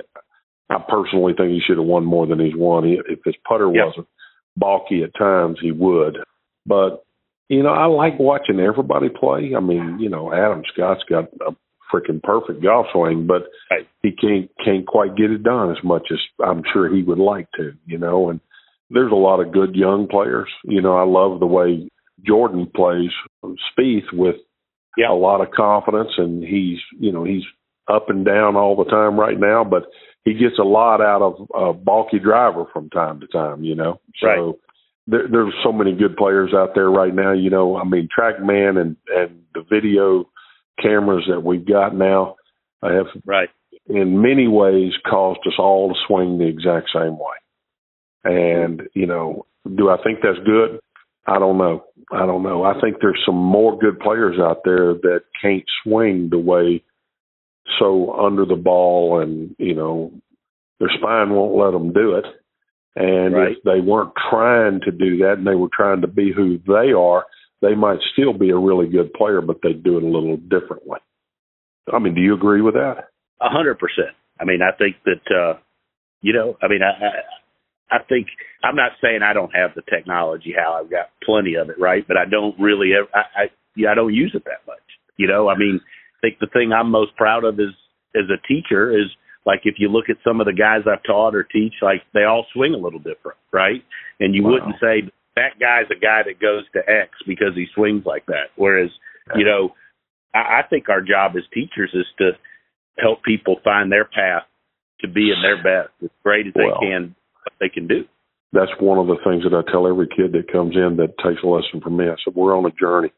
I 0.70 0.78
personally 0.88 1.34
think 1.36 1.50
he 1.52 1.62
should 1.66 1.78
have 1.78 1.86
won 1.86 2.06
more 2.06 2.26
than 2.26 2.40
he's 2.40 2.56
won. 2.56 2.86
He, 2.86 2.94
if 2.94 3.20
his 3.26 3.36
putter 3.46 3.70
yep. 3.74 3.88
wasn't 3.88 4.08
balky 4.56 5.04
at 5.04 5.18
times, 5.18 5.58
he 5.62 5.72
would. 5.72 6.18
But 6.66 7.04
you 7.50 7.64
know, 7.64 7.74
I 7.74 7.86
like 7.88 8.18
watching 8.18 8.60
everybody 8.60 9.10
play. 9.10 9.52
I 9.56 9.60
mean, 9.60 9.98
you 10.00 10.10
know, 10.10 10.34
Adam 10.34 10.64
Scott's 10.74 11.04
got 11.10 11.26
a 11.46 11.52
freaking 11.94 12.24
perfect 12.24 12.64
golf 12.64 12.88
swing, 12.94 13.28
but 13.28 13.44
right. 13.70 13.88
he 14.02 14.12
can't 14.12 14.50
can't 14.64 14.88
quite 14.88 15.18
get 15.18 15.32
it 15.32 15.44
done 15.44 15.72
as 15.72 15.84
much 15.84 16.08
as 16.12 16.20
I'm 16.44 16.64
sure 16.72 16.94
he 16.94 17.04
would 17.04 17.20
like 17.20 17.48
to, 17.58 17.74
you 17.86 17.98
know. 17.98 18.30
And 18.30 18.40
there's 18.90 19.12
a 19.12 19.16
lot 19.16 19.42
of 19.42 19.52
good 19.52 19.76
young 19.76 20.08
players. 20.08 20.48
You 20.64 20.82
know, 20.82 20.96
I 20.96 21.04
love 21.04 21.40
the 21.40 21.46
way 21.46 21.90
Jordan 22.26 22.72
plays 22.74 23.12
Spieth 23.44 24.14
with 24.14 24.36
yeah. 24.98 25.12
a 25.12 25.14
lot 25.14 25.42
of 25.42 25.52
confidence, 25.52 26.12
and 26.18 26.44
he's 26.44 26.80
you 27.00 27.12
know 27.12 27.24
he's 27.24 27.44
up 27.92 28.10
and 28.10 28.26
down 28.26 28.56
all 28.56 28.76
the 28.76 28.90
time 28.90 29.20
right 29.20 29.40
now, 29.40 29.64
but 29.64 29.84
he 30.24 30.34
gets 30.34 30.60
a 30.60 30.64
lot 30.64 31.02
out 31.02 31.22
of 31.22 31.48
a 31.54 31.74
bulky 31.74 32.20
driver 32.20 32.66
from 32.72 32.90
time 32.90 33.20
to 33.20 33.28
time. 33.28 33.64
You 33.64 33.76
know, 33.76 34.00
so. 34.20 34.28
Right. 34.28 34.56
There, 35.08 35.28
there's 35.30 35.54
so 35.64 35.72
many 35.72 35.94
good 35.94 36.16
players 36.16 36.52
out 36.54 36.76
there 36.76 36.90
right 36.90 37.14
now. 37.14 37.34
You 37.34 37.50
know, 37.50 37.76
I 37.76 37.84
mean, 37.84 38.08
TrackMan 38.16 38.80
and 38.80 38.96
and 39.08 39.42
the 39.56 39.64
video 39.68 40.30
cameras 40.80 41.26
that 41.28 41.42
we've 41.44 41.66
got 41.66 41.96
now 41.96 42.36
have 42.84 43.08
right. 43.26 43.50
in 43.88 44.22
many 44.22 44.48
ways 44.48 44.94
caused 45.10 45.40
us 45.48 45.54
all 45.58 45.90
to 45.90 45.96
swing 46.08 46.38
the 46.38 46.48
exact 46.48 46.90
same 46.94 47.18
way. 47.18 47.38
And, 48.24 48.84
you 48.94 49.08
know, 49.08 49.46
do 49.76 49.90
I 49.90 49.98
think 50.04 50.20
that's 50.22 50.40
good? 50.46 50.80
I 51.28 51.40
don't 51.40 51.58
know. 51.58 51.84
I 52.12 52.26
don't 52.26 52.44
know. 52.44 52.64
I 52.64 52.80
think 52.80 52.98
there's 53.02 53.22
some 53.26 53.38
more 53.38 53.78
good 53.78 54.00
players 54.00 54.38
out 54.40 54.62
there 54.66 54.94
that 54.94 55.22
can't 55.42 55.64
swing 55.84 56.30
the 56.30 56.40
way 56.40 56.84
so 57.80 58.14
under 58.14 58.46
the 58.46 58.56
ball 58.56 59.22
and, 59.22 59.56
you 59.58 59.76
know, 59.76 60.12
their 60.80 60.90
spine 60.98 61.32
won't 61.32 61.56
let 61.56 61.72
them 61.72 61.94
do 61.94 62.16
it. 62.16 62.26
And 62.96 63.34
right. 63.34 63.52
if 63.52 63.64
they 63.64 63.80
weren't 63.80 64.14
trying 64.30 64.82
to 64.82 64.92
do 64.92 65.18
that 65.20 65.36
and 65.38 65.48
they 65.48 65.56
were 65.56 65.70
trying 65.72 66.02
to 66.02 66.08
be 66.08 66.32
who 66.36 66.60
they 66.68 66.92
are, 66.92 67.26
they 67.62 67.76
might 67.76 68.00
still 68.14 68.34
be 68.34 68.50
a 68.50 68.58
really 68.58 68.88
good 68.88 69.14
player, 69.14 69.42
but 69.42 69.60
they 69.64 69.74
do 69.74 69.98
it 69.98 70.04
a 70.04 70.08
little 70.08 70.38
differently. 70.38 71.00
I 71.92 72.00
mean, 72.00 72.16
do 72.16 72.22
you 72.22 72.34
agree 72.34 72.62
with 72.62 72.74
that? 72.74 73.10
A 73.40 73.50
hundred 73.50 73.80
percent. 73.80 74.16
I 74.40 74.46
mean, 74.46 74.62
I 74.62 74.76
think 74.76 74.98
that 75.06 75.36
uh, 75.36 75.60
you 76.22 76.34
know, 76.34 76.58
I 76.62 76.68
mean, 76.68 76.82
I, 76.84 77.06
I 77.06 77.98
I 77.98 78.04
think 78.08 78.28
I'm 78.64 78.76
not 78.76 78.92
saying 79.02 79.22
I 79.24 79.34
don't 79.34 79.54
have 79.56 79.72
the 79.76 79.82
technology. 79.82 80.54
How 80.56 80.80
I've 80.82 80.90
got 80.92 81.10
plenty 81.24 81.56
of 81.56 81.70
it, 81.70 81.80
right? 81.80 82.08
But 82.08 82.18
I 82.18 82.26
don't 82.26 82.60
really. 82.60 82.92
Ever, 82.98 83.08
I, 83.14 83.44
I 83.44 83.44
yeah, 83.76 83.92
I 83.92 83.96
don't 83.96 84.14
use 84.14 84.32
it 84.36 84.44
that 84.46 84.66
much. 84.68 84.78
You 85.18 85.28
know, 85.28 85.50
I 85.50 85.58
mean, 85.58 85.80
think 86.22 86.40
the 86.40 86.48
thing 86.48 86.72
I'm 86.72 86.90
most 86.90 87.16
proud 87.16 87.44
of 87.44 87.60
is 87.60 87.74
as 88.16 88.30
a 88.30 88.48
teacher 88.48 88.92
is 88.92 89.08
like 89.46 89.62
if 89.64 89.76
you 89.78 89.90
look 89.90 90.06
at 90.10 90.18
some 90.24 90.40
of 90.40 90.46
the 90.46 90.54
guys 90.54 90.82
I've 90.86 91.04
taught 91.04 91.36
or 91.36 91.44
teach, 91.44 91.74
like 91.82 92.04
they 92.14 92.24
all 92.24 92.46
swing 92.54 92.74
a 92.74 92.78
little 92.78 93.00
different, 93.00 93.38
right? 93.52 93.84
And 94.20 94.36
you 94.36 94.44
wow. 94.44 94.52
wouldn't 94.52 94.76
say 94.80 95.10
that 95.36 95.60
guy's 95.60 95.90
a 95.90 96.00
guy 96.00 96.22
that 96.26 96.40
goes 96.40 96.64
to 96.74 96.80
X 96.80 97.12
because 97.26 97.56
he 97.56 97.66
swings 97.74 98.04
like 98.06 98.26
that. 98.28 98.54
Whereas, 98.56 98.90
you 99.36 99.46
know, 99.46 99.74
I, 100.34 100.60
I 100.60 100.62
think 100.70 100.90
our 100.90 101.02
job 101.02 101.34
as 101.36 101.44
teachers 101.54 101.92
is 101.94 102.06
to 102.20 102.32
help 103.00 103.24
people 103.24 103.58
find 103.64 103.92
their 103.92 104.06
path 104.06 104.44
to 105.02 105.08
being 105.08 105.34
in 105.36 105.42
their 105.42 105.58
best 105.58 105.94
as 106.04 106.10
great 106.24 106.48
as 106.48 106.54
well, 106.56 106.78
they 106.80 106.88
can, 106.88 107.16
what 107.44 107.54
they 107.60 107.70
can 107.70 107.88
do. 107.88 108.06
That's 108.54 108.72
one 108.80 109.00
of 109.00 109.08
the 109.08 109.18
things 109.24 109.44
that 109.44 109.56
I 109.56 109.70
tell 109.72 109.88
every 109.88 110.08
kid 110.08 110.34
that 110.34 110.52
comes 110.52 110.76
in 110.76 110.98
that 110.98 111.18
takes 111.24 111.42
a 111.44 111.48
lesson 111.48 111.82
from 111.82 111.98
me. 111.98 112.06
I 112.06 112.16
said, 112.24 112.36
we're 112.36 112.56
on 112.56 112.66
a 112.66 112.72
journey 112.72 113.12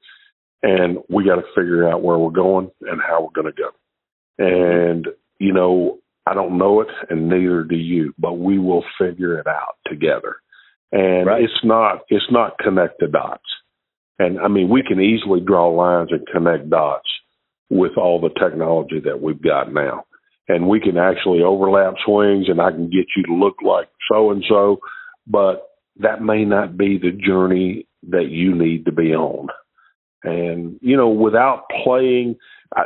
and 0.64 1.00
we 1.10 1.26
got 1.26 1.36
to 1.36 1.44
figure 1.56 1.88
out 1.88 2.02
where 2.02 2.18
we're 2.18 2.32
going 2.32 2.72
and 2.82 3.02
how 3.02 3.22
we're 3.22 3.42
going 3.42 3.54
to 3.54 3.62
go. 3.62 3.70
And, 4.40 5.08
you 5.38 5.54
know, 5.54 6.00
I 6.26 6.34
don't 6.34 6.58
know 6.58 6.80
it 6.82 6.88
and 7.10 7.28
neither 7.28 7.64
do 7.64 7.76
you, 7.76 8.14
but 8.18 8.34
we 8.34 8.58
will 8.58 8.84
figure 8.98 9.38
it 9.38 9.46
out 9.46 9.76
together. 9.86 10.38
And 10.94 11.28
right. 11.28 11.44
it's 11.44 11.64
not, 11.64 12.04
it's 12.08 12.32
not 12.32 12.58
connect 12.60 13.00
the 13.00 13.08
dots. 13.08 13.44
And 14.20 14.40
I 14.40 14.48
mean, 14.48 14.70
we 14.70 14.84
can 14.84 15.02
easily 15.02 15.42
draw 15.42 15.68
lines 15.70 16.10
and 16.12 16.26
connect 16.28 16.70
dots 16.70 17.10
with 17.70 17.98
all 17.98 18.22
the 18.22 18.40
technology 18.40 19.02
that 19.04 19.22
we've 19.22 19.42
got 19.42 19.74
now. 19.74 20.06
And 20.48 20.70
we 20.70 20.80
can 20.80 20.98
actually 20.98 21.42
overlap 21.42 21.96
swings 22.06 22.46
and 22.48 22.62
I 22.62 22.72
can 22.72 22.90
get 22.90 23.08
you 23.18 23.24
to 23.24 23.34
look 23.34 23.58
like 23.66 23.90
so 24.12 24.32
and 24.32 24.44
so, 24.48 24.78
but 25.28 25.68
that 25.98 26.22
may 26.22 26.46
not 26.46 26.78
be 26.78 26.98
the 26.98 27.12
journey 27.12 27.88
that 28.10 28.30
you 28.30 28.56
need 28.56 28.86
to 28.86 28.92
be 28.92 29.14
on. 29.14 29.48
And, 30.24 30.80
you 30.82 30.96
know, 30.96 31.10
without 31.10 31.66
playing, 31.84 32.38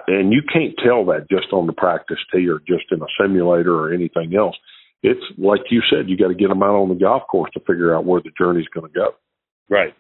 and 0.07 0.33
you 0.33 0.41
can't 0.51 0.75
tell 0.83 1.05
that 1.05 1.29
just 1.29 1.53
on 1.53 1.67
the 1.67 1.73
practice 1.73 2.17
tee 2.31 2.47
or 2.49 2.59
just 2.59 2.91
in 2.91 3.01
a 3.01 3.05
simulator 3.21 3.73
or 3.75 3.93
anything 3.93 4.35
else. 4.35 4.55
It's 5.03 5.23
like 5.37 5.61
you 5.69 5.81
said, 5.89 6.09
you 6.09 6.17
got 6.17 6.29
to 6.29 6.35
get 6.35 6.49
them 6.49 6.63
out 6.63 6.75
on 6.75 6.89
the 6.89 6.95
golf 6.95 7.23
course 7.29 7.51
to 7.53 7.59
figure 7.61 7.95
out 7.95 8.05
where 8.05 8.21
the 8.21 8.31
journey's 8.37 8.67
going 8.73 8.91
to 8.91 8.93
go. 8.93 9.11
Right. 9.69 9.93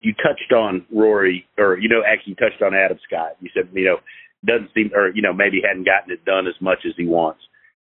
You 0.00 0.12
touched 0.12 0.52
on 0.52 0.84
Rory, 0.94 1.46
or 1.56 1.78
you 1.78 1.88
know, 1.88 2.02
actually 2.06 2.36
you 2.36 2.48
touched 2.48 2.62
on 2.62 2.74
Adam 2.74 2.98
Scott. 3.08 3.36
You 3.40 3.48
said, 3.54 3.68
you 3.72 3.86
know, 3.86 3.96
doesn't 4.44 4.70
seem, 4.74 4.90
or 4.94 5.08
you 5.08 5.22
know, 5.22 5.32
maybe 5.32 5.62
hadn't 5.66 5.86
gotten 5.86 6.12
it 6.12 6.24
done 6.26 6.46
as 6.46 6.60
much 6.60 6.84
as 6.86 6.92
he 6.96 7.06
wants. 7.06 7.40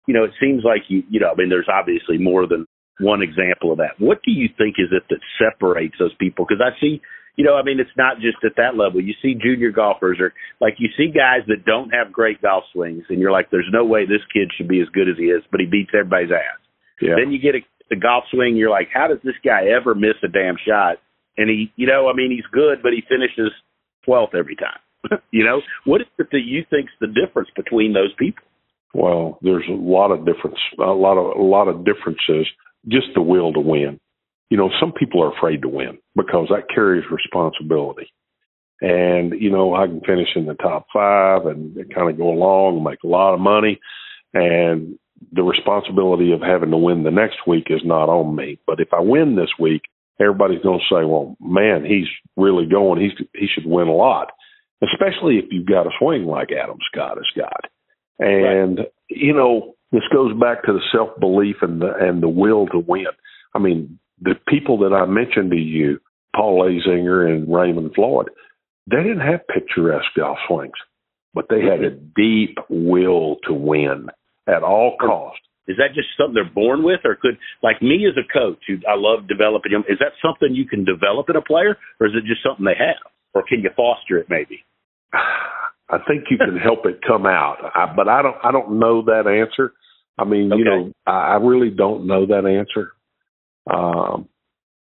You 0.09 0.15
know, 0.15 0.25
it 0.25 0.33
seems 0.41 0.65
like 0.65 0.83
you, 0.89 1.05
you 1.09 1.21
know, 1.21 1.31
I 1.31 1.35
mean, 1.37 1.51
there's 1.51 1.71
obviously 1.73 2.19
more 2.19 2.49
than 2.49 2.67
one 2.99 3.23
example 3.23 3.71
of 3.71 3.79
that. 3.79 3.95
What 3.99 4.23
do 4.25 4.33
you 4.33 4.49
think 4.59 4.75
is 4.79 4.91
it 4.91 5.05
that 5.09 5.21
separates 5.39 5.95
those 6.01 6.15
people? 6.19 6.45
Because 6.49 6.61
I 6.61 6.79
see, 6.81 7.01
you 7.41 7.47
know, 7.47 7.57
I 7.57 7.63
mean, 7.63 7.81
it's 7.81 7.97
not 7.97 8.21
just 8.21 8.37
at 8.45 8.61
that 8.61 8.77
level. 8.77 9.01
You 9.01 9.15
see 9.23 9.33
junior 9.33 9.73
golfers, 9.73 10.19
or 10.21 10.35
like 10.61 10.75
you 10.77 10.91
see 10.95 11.09
guys 11.09 11.41
that 11.49 11.65
don't 11.65 11.89
have 11.89 12.13
great 12.13 12.43
golf 12.43 12.65
swings, 12.71 13.05
and 13.09 13.19
you're 13.19 13.33
like, 13.33 13.49
there's 13.51 13.73
no 13.73 13.83
way 13.83 14.05
this 14.05 14.21
kid 14.31 14.53
should 14.55 14.69
be 14.69 14.83
as 14.83 14.93
good 14.93 15.09
as 15.09 15.17
he 15.17 15.33
is, 15.33 15.41
but 15.51 15.59
he 15.59 15.65
beats 15.65 15.89
everybody's 15.97 16.37
ass. 16.37 16.61
Yeah. 17.01 17.17
Then 17.17 17.33
you 17.33 17.41
get 17.41 17.55
a, 17.55 17.65
a 17.95 17.97
golf 17.97 18.25
swing, 18.31 18.57
you're 18.57 18.69
like, 18.69 18.89
how 18.93 19.09
does 19.09 19.25
this 19.25 19.41
guy 19.43 19.73
ever 19.73 19.95
miss 19.95 20.21
a 20.23 20.29
damn 20.29 20.57
shot? 20.61 21.01
And 21.39 21.49
he, 21.49 21.73
you 21.77 21.87
know, 21.87 22.11
I 22.11 22.13
mean, 22.13 22.31
he's 22.31 22.45
good, 22.53 22.83
but 22.83 22.93
he 22.93 23.01
finishes 23.09 23.57
12th 24.07 24.35
every 24.37 24.57
time. 24.57 24.85
you 25.31 25.43
know, 25.43 25.63
what 25.87 26.03
is 26.03 26.09
it 26.19 26.29
that 26.33 26.45
you 26.45 26.67
think's 26.69 26.93
the 27.01 27.09
difference 27.09 27.49
between 27.57 27.95
those 27.95 28.13
people? 28.19 28.45
Well, 28.93 29.39
there's 29.41 29.65
a 29.67 29.73
lot 29.73 30.13
of 30.13 30.27
difference, 30.27 30.59
a 30.79 30.93
lot 30.93 31.17
of 31.17 31.39
a 31.39 31.43
lot 31.43 31.69
of 31.69 31.87
differences. 31.87 32.47
Just 32.87 33.09
the 33.15 33.23
will 33.23 33.55
to 33.55 33.61
win. 33.61 33.99
You 34.51 34.57
know, 34.57 34.71
some 34.81 34.93
people 34.93 35.23
are 35.23 35.37
afraid 35.37 35.63
to 35.63 35.69
win 35.69 35.99
because 36.17 36.49
that 36.51 36.75
carries 36.75 37.05
responsibility. 37.11 38.13
And 38.81 39.33
you 39.41 39.51
know, 39.51 39.75
I 39.75 39.87
can 39.87 40.01
finish 40.01 40.29
in 40.35 40.47
the 40.47 40.55
top 40.55 40.87
five 40.93 41.47
and 41.47 41.77
kind 41.95 42.11
of 42.11 42.19
go 42.19 42.31
along 42.31 42.77
and 42.77 42.85
make 42.85 43.03
a 43.05 43.09
lot 43.09 43.35
of 43.35 43.41
money, 43.41 43.79
and 44.35 44.99
the 45.33 45.43
responsibility 45.43 46.33
of 46.33 46.41
having 46.41 46.71
to 46.71 46.79
win 46.79 47.03
the 47.03 47.11
next 47.11 47.47
week 47.47 47.67
is 47.69 47.83
not 47.85 48.09
on 48.09 48.35
me. 48.35 48.59
But 48.67 48.81
if 48.81 48.89
I 48.93 49.01
win 49.01 49.37
this 49.37 49.51
week, 49.59 49.83
everybody's 50.19 50.63
going 50.63 50.81
to 50.81 50.95
say, 50.95 51.05
"Well, 51.05 51.37
man, 51.41 51.85
he's 51.85 52.09
really 52.37 52.67
going. 52.67 53.01
He's 53.01 53.27
he 53.35 53.47
should 53.47 53.67
win 53.67 53.89
a 53.89 53.95
lot." 53.95 54.33
especially 54.83 55.39
if 55.39 55.47
you've 55.51 55.67
got 55.67 55.87
a 55.87 55.91
swing 55.99 56.25
like 56.25 56.51
Adam 56.53 56.79
Scott 56.91 57.17
has 57.17 57.27
got. 57.37 57.71
And 58.19 58.79
right. 58.79 58.89
you 59.09 59.33
know, 59.33 59.75
this 59.93 60.03
goes 60.13 60.39
back 60.39 60.65
to 60.65 60.73
the 60.73 60.83
self 60.93 61.19
belief 61.19 61.57
and 61.63 61.81
the 61.81 61.93
and 61.99 62.23
the 62.23 62.29
will 62.29 62.67
to 62.69 62.79
win. 62.79 63.07
I 63.55 63.59
mean, 63.59 63.99
the 64.21 64.35
people 64.49 64.79
that 64.79 64.93
I 64.93 65.07
mentioned 65.07 65.51
to 65.51 65.57
you, 65.57 65.99
Paul 66.35 66.63
Azinger 66.63 67.29
and 67.29 67.53
Raymond 67.53 67.93
Floyd, 67.95 68.31
they 68.91 68.99
didn't 68.99 69.21
have 69.21 69.47
picturesque 69.49 70.15
golf 70.17 70.39
swings, 70.49 70.79
but 71.35 71.47
they 71.49 71.61
had 71.61 71.83
a 71.83 71.91
deep 71.91 72.59
will 72.69 73.37
to 73.47 73.55
win 73.55 74.09
at 74.47 74.63
all 74.63 74.97
oh, 75.01 75.07
costs. 75.07 75.41
Is 75.69 75.77
that 75.77 75.95
just 75.95 76.09
something 76.19 76.35
they're 76.35 76.53
born 76.53 76.83
with, 76.83 77.01
or 77.05 77.15
could 77.15 77.39
like 77.63 77.81
me 77.81 78.07
as 78.09 78.17
a 78.19 78.27
coach? 78.27 78.59
Who 78.67 78.79
I 78.89 78.97
love 78.97 79.29
developing 79.29 79.73
them. 79.73 79.85
Is 79.89 79.99
that 80.01 80.19
something 80.25 80.55
you 80.55 80.67
can 80.67 80.85
develop 80.85 81.31
in 81.31 81.37
a 81.37 81.43
player, 81.43 81.77
or 82.01 82.07
is 82.09 82.13
it 82.17 82.27
just 82.27 82.43
something 82.43 82.65
they 82.65 82.79
have, 82.79 82.99
or 83.35 83.45
can 83.47 83.61
you 83.61 83.71
foster 83.77 84.19
it 84.19 84.27
maybe? 84.29 84.65
I 85.13 85.99
think 86.07 86.25
you 86.31 86.39
can 86.39 86.57
help 86.57 86.87
it 86.87 87.01
come 87.07 87.27
out, 87.27 87.59
I, 87.75 87.93
but 87.95 88.09
I 88.09 88.23
don't. 88.23 88.37
I 88.45 88.53
don't 88.53 88.79
know 88.79 89.03
that 89.03 89.27
answer. 89.27 89.73
I 90.19 90.25
mean, 90.25 90.53
okay. 90.53 90.59
you 90.59 90.65
know, 90.65 90.93
I, 91.07 91.35
I 91.35 91.37
really 91.37 91.71
don't 91.71 92.07
know 92.07 92.27
that 92.27 92.47
answer. 92.47 92.93
Um, 93.73 94.29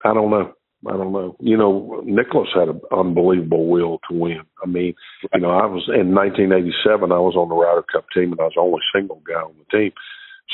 I 0.04 0.14
don't 0.14 0.30
know. 0.30 0.52
I 0.86 0.92
don't 0.92 1.12
know. 1.12 1.36
You 1.40 1.58
know, 1.58 2.02
Nicklaus 2.06 2.48
had 2.54 2.68
an 2.68 2.80
unbelievable 2.90 3.68
will 3.68 3.98
to 4.08 4.16
win. 4.16 4.42
I 4.62 4.66
mean, 4.66 4.94
you 5.34 5.40
know, 5.40 5.50
I 5.50 5.66
was 5.66 5.84
in 5.88 6.14
1987. 6.14 7.12
I 7.12 7.18
was 7.18 7.36
on 7.36 7.50
the 7.50 7.54
Ryder 7.54 7.84
Cup 7.92 8.06
team, 8.14 8.32
and 8.32 8.40
I 8.40 8.44
was 8.44 8.52
the 8.56 8.62
only 8.62 8.80
single 8.94 9.22
guy 9.26 9.40
on 9.40 9.54
the 9.58 9.78
team. 9.78 9.92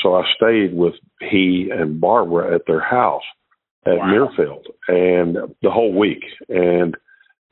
So 0.03 0.15
I 0.15 0.23
stayed 0.35 0.73
with 0.75 0.95
he 1.21 1.69
and 1.71 2.01
Barbara 2.01 2.53
at 2.53 2.63
their 2.67 2.81
house 2.81 3.23
at 3.85 3.97
wow. 3.97 4.27
Muirfield, 4.37 4.65
and 4.89 5.37
the 5.61 5.71
whole 5.71 5.97
week. 5.97 6.23
And 6.49 6.95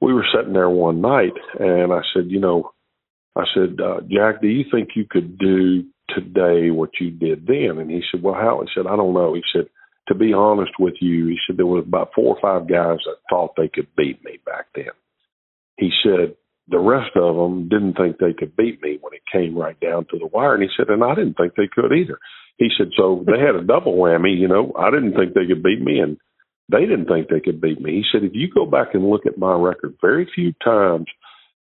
we 0.01 0.13
were 0.13 0.25
sitting 0.35 0.53
there 0.53 0.69
one 0.69 0.99
night, 0.99 1.33
and 1.57 1.93
I 1.93 2.01
said, 2.13 2.25
you 2.27 2.39
know, 2.41 2.71
I 3.37 3.43
said, 3.53 3.79
uh, 3.81 4.01
Jack, 4.09 4.41
do 4.41 4.47
you 4.47 4.65
think 4.69 4.89
you 4.95 5.05
could 5.09 5.37
do 5.37 5.83
today 6.09 6.71
what 6.71 6.91
you 6.99 7.09
did 7.09 7.47
then? 7.47 7.77
And 7.79 7.89
he 7.89 8.01
said, 8.11 8.21
well, 8.21 8.35
how? 8.35 8.61
He 8.61 8.69
said, 8.75 8.87
I 8.87 8.95
don't 8.95 9.13
know. 9.13 9.33
He 9.33 9.41
said, 9.53 9.67
to 10.07 10.15
be 10.15 10.33
honest 10.33 10.71
with 10.79 10.95
you, 10.99 11.27
he 11.27 11.37
said 11.45 11.57
there 11.57 11.65
was 11.65 11.85
about 11.87 12.11
four 12.13 12.35
or 12.35 12.41
five 12.41 12.69
guys 12.69 12.99
that 13.05 13.17
thought 13.29 13.55
they 13.57 13.67
could 13.67 13.87
beat 13.95 14.23
me 14.23 14.39
back 14.45 14.67
then. 14.75 14.93
He 15.77 15.91
said 16.03 16.35
the 16.67 16.79
rest 16.79 17.15
of 17.15 17.35
them 17.35 17.69
didn't 17.69 17.95
think 17.95 18.17
they 18.17 18.33
could 18.33 18.55
beat 18.55 18.81
me 18.81 18.97
when 19.01 19.13
it 19.13 19.21
came 19.31 19.57
right 19.57 19.79
down 19.79 20.05
to 20.11 20.17
the 20.17 20.27
wire. 20.27 20.55
And 20.55 20.63
he 20.63 20.69
said, 20.75 20.89
and 20.89 21.03
I 21.03 21.15
didn't 21.15 21.35
think 21.35 21.53
they 21.55 21.69
could 21.71 21.91
either. 21.93 22.19
He 22.57 22.69
said, 22.77 22.89
so 22.97 23.23
they 23.25 23.39
had 23.39 23.55
a 23.55 23.63
double 23.63 23.95
whammy. 23.97 24.37
You 24.37 24.47
know, 24.47 24.73
I 24.77 24.89
didn't 24.89 25.13
think 25.13 25.33
they 25.33 25.45
could 25.45 25.61
beat 25.61 25.81
me, 25.81 25.99
and 25.99 26.17
they 26.71 26.81
didn't 26.81 27.07
think 27.07 27.27
they 27.27 27.41
could 27.41 27.61
beat 27.61 27.81
me. 27.81 27.91
He 27.91 28.03
said, 28.11 28.23
if 28.23 28.33
you 28.33 28.49
go 28.49 28.65
back 28.65 28.93
and 28.93 29.09
look 29.09 29.25
at 29.25 29.37
my 29.37 29.53
record, 29.53 29.95
very 30.01 30.29
few 30.33 30.53
times 30.63 31.07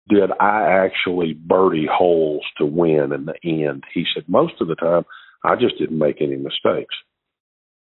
did 0.08 0.32
I 0.40 0.86
actually 0.86 1.34
birdie 1.34 1.88
holes 1.92 2.44
to 2.58 2.66
win 2.66 3.12
in 3.14 3.26
the 3.26 3.36
end. 3.44 3.84
He 3.94 4.06
said, 4.14 4.24
most 4.28 4.54
of 4.60 4.68
the 4.68 4.76
time, 4.76 5.04
I 5.44 5.56
just 5.56 5.78
didn't 5.78 6.00
make 6.00 6.22
any 6.22 6.36
mistakes. 6.36 6.96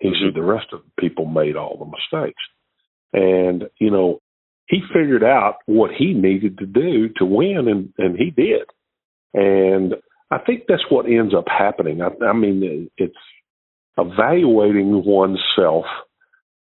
He 0.03 0.13
said, 0.19 0.35
the 0.35 0.43
rest 0.43 0.67
of 0.73 0.81
the 0.81 1.01
people 1.01 1.25
made 1.25 1.55
all 1.55 1.77
the 1.77 1.85
mistakes. 1.85 2.41
And, 3.13 3.63
you 3.79 3.89
know, 3.89 4.19
he 4.67 4.81
figured 4.93 5.23
out 5.23 5.57
what 5.65 5.91
he 5.97 6.13
needed 6.13 6.59
to 6.59 6.65
do 6.65 7.09
to 7.17 7.25
win, 7.25 7.67
and, 7.67 7.93
and 7.97 8.17
he 8.17 8.29
did. 8.29 8.63
And 9.33 9.95
I 10.29 10.37
think 10.37 10.63
that's 10.67 10.85
what 10.89 11.05
ends 11.05 11.33
up 11.33 11.45
happening. 11.47 12.01
I, 12.01 12.09
I 12.23 12.33
mean, 12.33 12.89
it's 12.97 13.15
evaluating 13.97 15.03
oneself– 15.05 15.85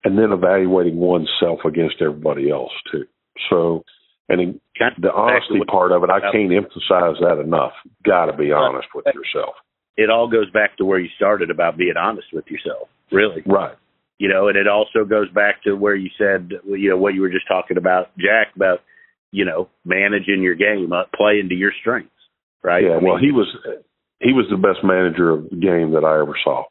and 0.03 0.17
then 0.17 0.31
evaluating 0.31 0.97
oneself 0.97 1.59
against 1.65 1.95
everybody 2.01 2.49
else 2.49 2.71
too. 2.91 3.05
So, 3.49 3.83
and 4.29 4.59
the 4.97 5.11
honesty 5.11 5.59
part 5.69 5.91
of 5.91 6.03
it, 6.03 6.09
I 6.09 6.19
can't 6.31 6.53
emphasize 6.53 7.19
that 7.21 7.41
enough. 7.43 7.73
Got 8.05 8.27
to 8.27 8.37
be 8.37 8.51
honest 8.51 8.87
with 8.93 9.05
yourself. 9.07 9.55
It 9.97 10.09
all 10.09 10.29
goes 10.29 10.49
back 10.51 10.77
to 10.77 10.85
where 10.85 10.99
you 10.99 11.09
started 11.17 11.49
about 11.49 11.77
being 11.77 11.97
honest 11.99 12.27
with 12.31 12.45
yourself, 12.47 12.87
really. 13.11 13.43
Right. 13.45 13.75
You 14.17 14.27
know, 14.27 14.49
and 14.49 14.57
it 14.57 14.67
also 14.67 15.05
goes 15.05 15.29
back 15.31 15.63
to 15.63 15.75
where 15.75 15.95
you 15.95 16.09
said, 16.17 16.51
you 16.65 16.89
know, 16.89 16.97
what 16.97 17.13
you 17.13 17.21
were 17.21 17.29
just 17.29 17.47
talking 17.47 17.77
about, 17.77 18.15
Jack, 18.17 18.53
about, 18.55 18.79
you 19.31 19.45
know, 19.45 19.69
managing 19.85 20.41
your 20.41 20.55
game, 20.55 20.91
uh, 20.91 21.03
playing 21.15 21.49
to 21.49 21.55
your 21.55 21.71
strengths, 21.79 22.11
right? 22.61 22.83
Yeah. 22.83 22.95
I 22.95 22.97
well, 22.97 23.17
he 23.17 23.31
was 23.31 23.47
he 24.19 24.33
was 24.33 24.45
the 24.49 24.57
best 24.57 24.83
manager 24.83 25.29
of 25.31 25.49
the 25.49 25.55
game 25.55 25.91
that 25.91 26.03
I 26.03 26.19
ever 26.19 26.35
saw, 26.43 26.65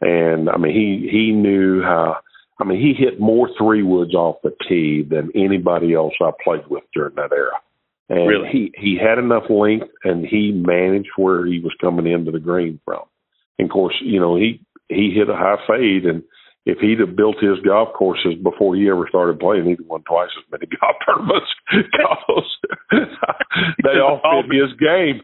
and 0.00 0.50
I 0.50 0.58
mean, 0.58 0.74
he 0.74 1.08
he 1.10 1.32
knew 1.32 1.82
how 1.82 2.18
I 2.58 2.64
mean, 2.64 2.80
he 2.80 2.94
hit 2.94 3.20
more 3.20 3.48
three 3.58 3.82
woods 3.82 4.14
off 4.14 4.36
the 4.42 4.54
tee 4.68 5.02
than 5.08 5.30
anybody 5.34 5.94
else 5.94 6.14
I 6.20 6.30
played 6.42 6.66
with 6.68 6.84
during 6.94 7.14
that 7.16 7.32
era. 7.32 7.60
And 8.08 8.28
really? 8.28 8.48
he 8.50 8.72
he 8.76 8.98
had 9.00 9.18
enough 9.18 9.50
length, 9.50 9.88
and 10.04 10.24
he 10.24 10.52
managed 10.52 11.10
where 11.16 11.44
he 11.44 11.58
was 11.58 11.74
coming 11.80 12.06
into 12.06 12.30
the 12.30 12.38
green 12.38 12.80
from. 12.84 13.02
And 13.58 13.68
of 13.68 13.72
course, 13.72 13.94
you 14.00 14.20
know 14.20 14.36
he 14.36 14.60
he 14.88 15.12
hit 15.14 15.28
a 15.28 15.36
high 15.36 15.56
fade, 15.66 16.04
and 16.04 16.22
if 16.64 16.78
he'd 16.78 17.00
have 17.00 17.16
built 17.16 17.36
his 17.40 17.58
golf 17.64 17.94
courses 17.94 18.34
before 18.42 18.74
he 18.76 18.88
ever 18.88 19.06
started 19.08 19.38
playing, 19.38 19.66
he'd 19.66 19.78
have 19.78 19.86
won 19.86 20.02
twice 20.02 20.30
as 20.36 20.44
many 20.50 20.66
golf 20.80 20.96
tournaments 21.06 21.46
because 21.70 22.50
they 23.84 23.98
all 24.00 24.20
fit 24.20 24.54
his 24.54 24.72
game. 24.78 25.20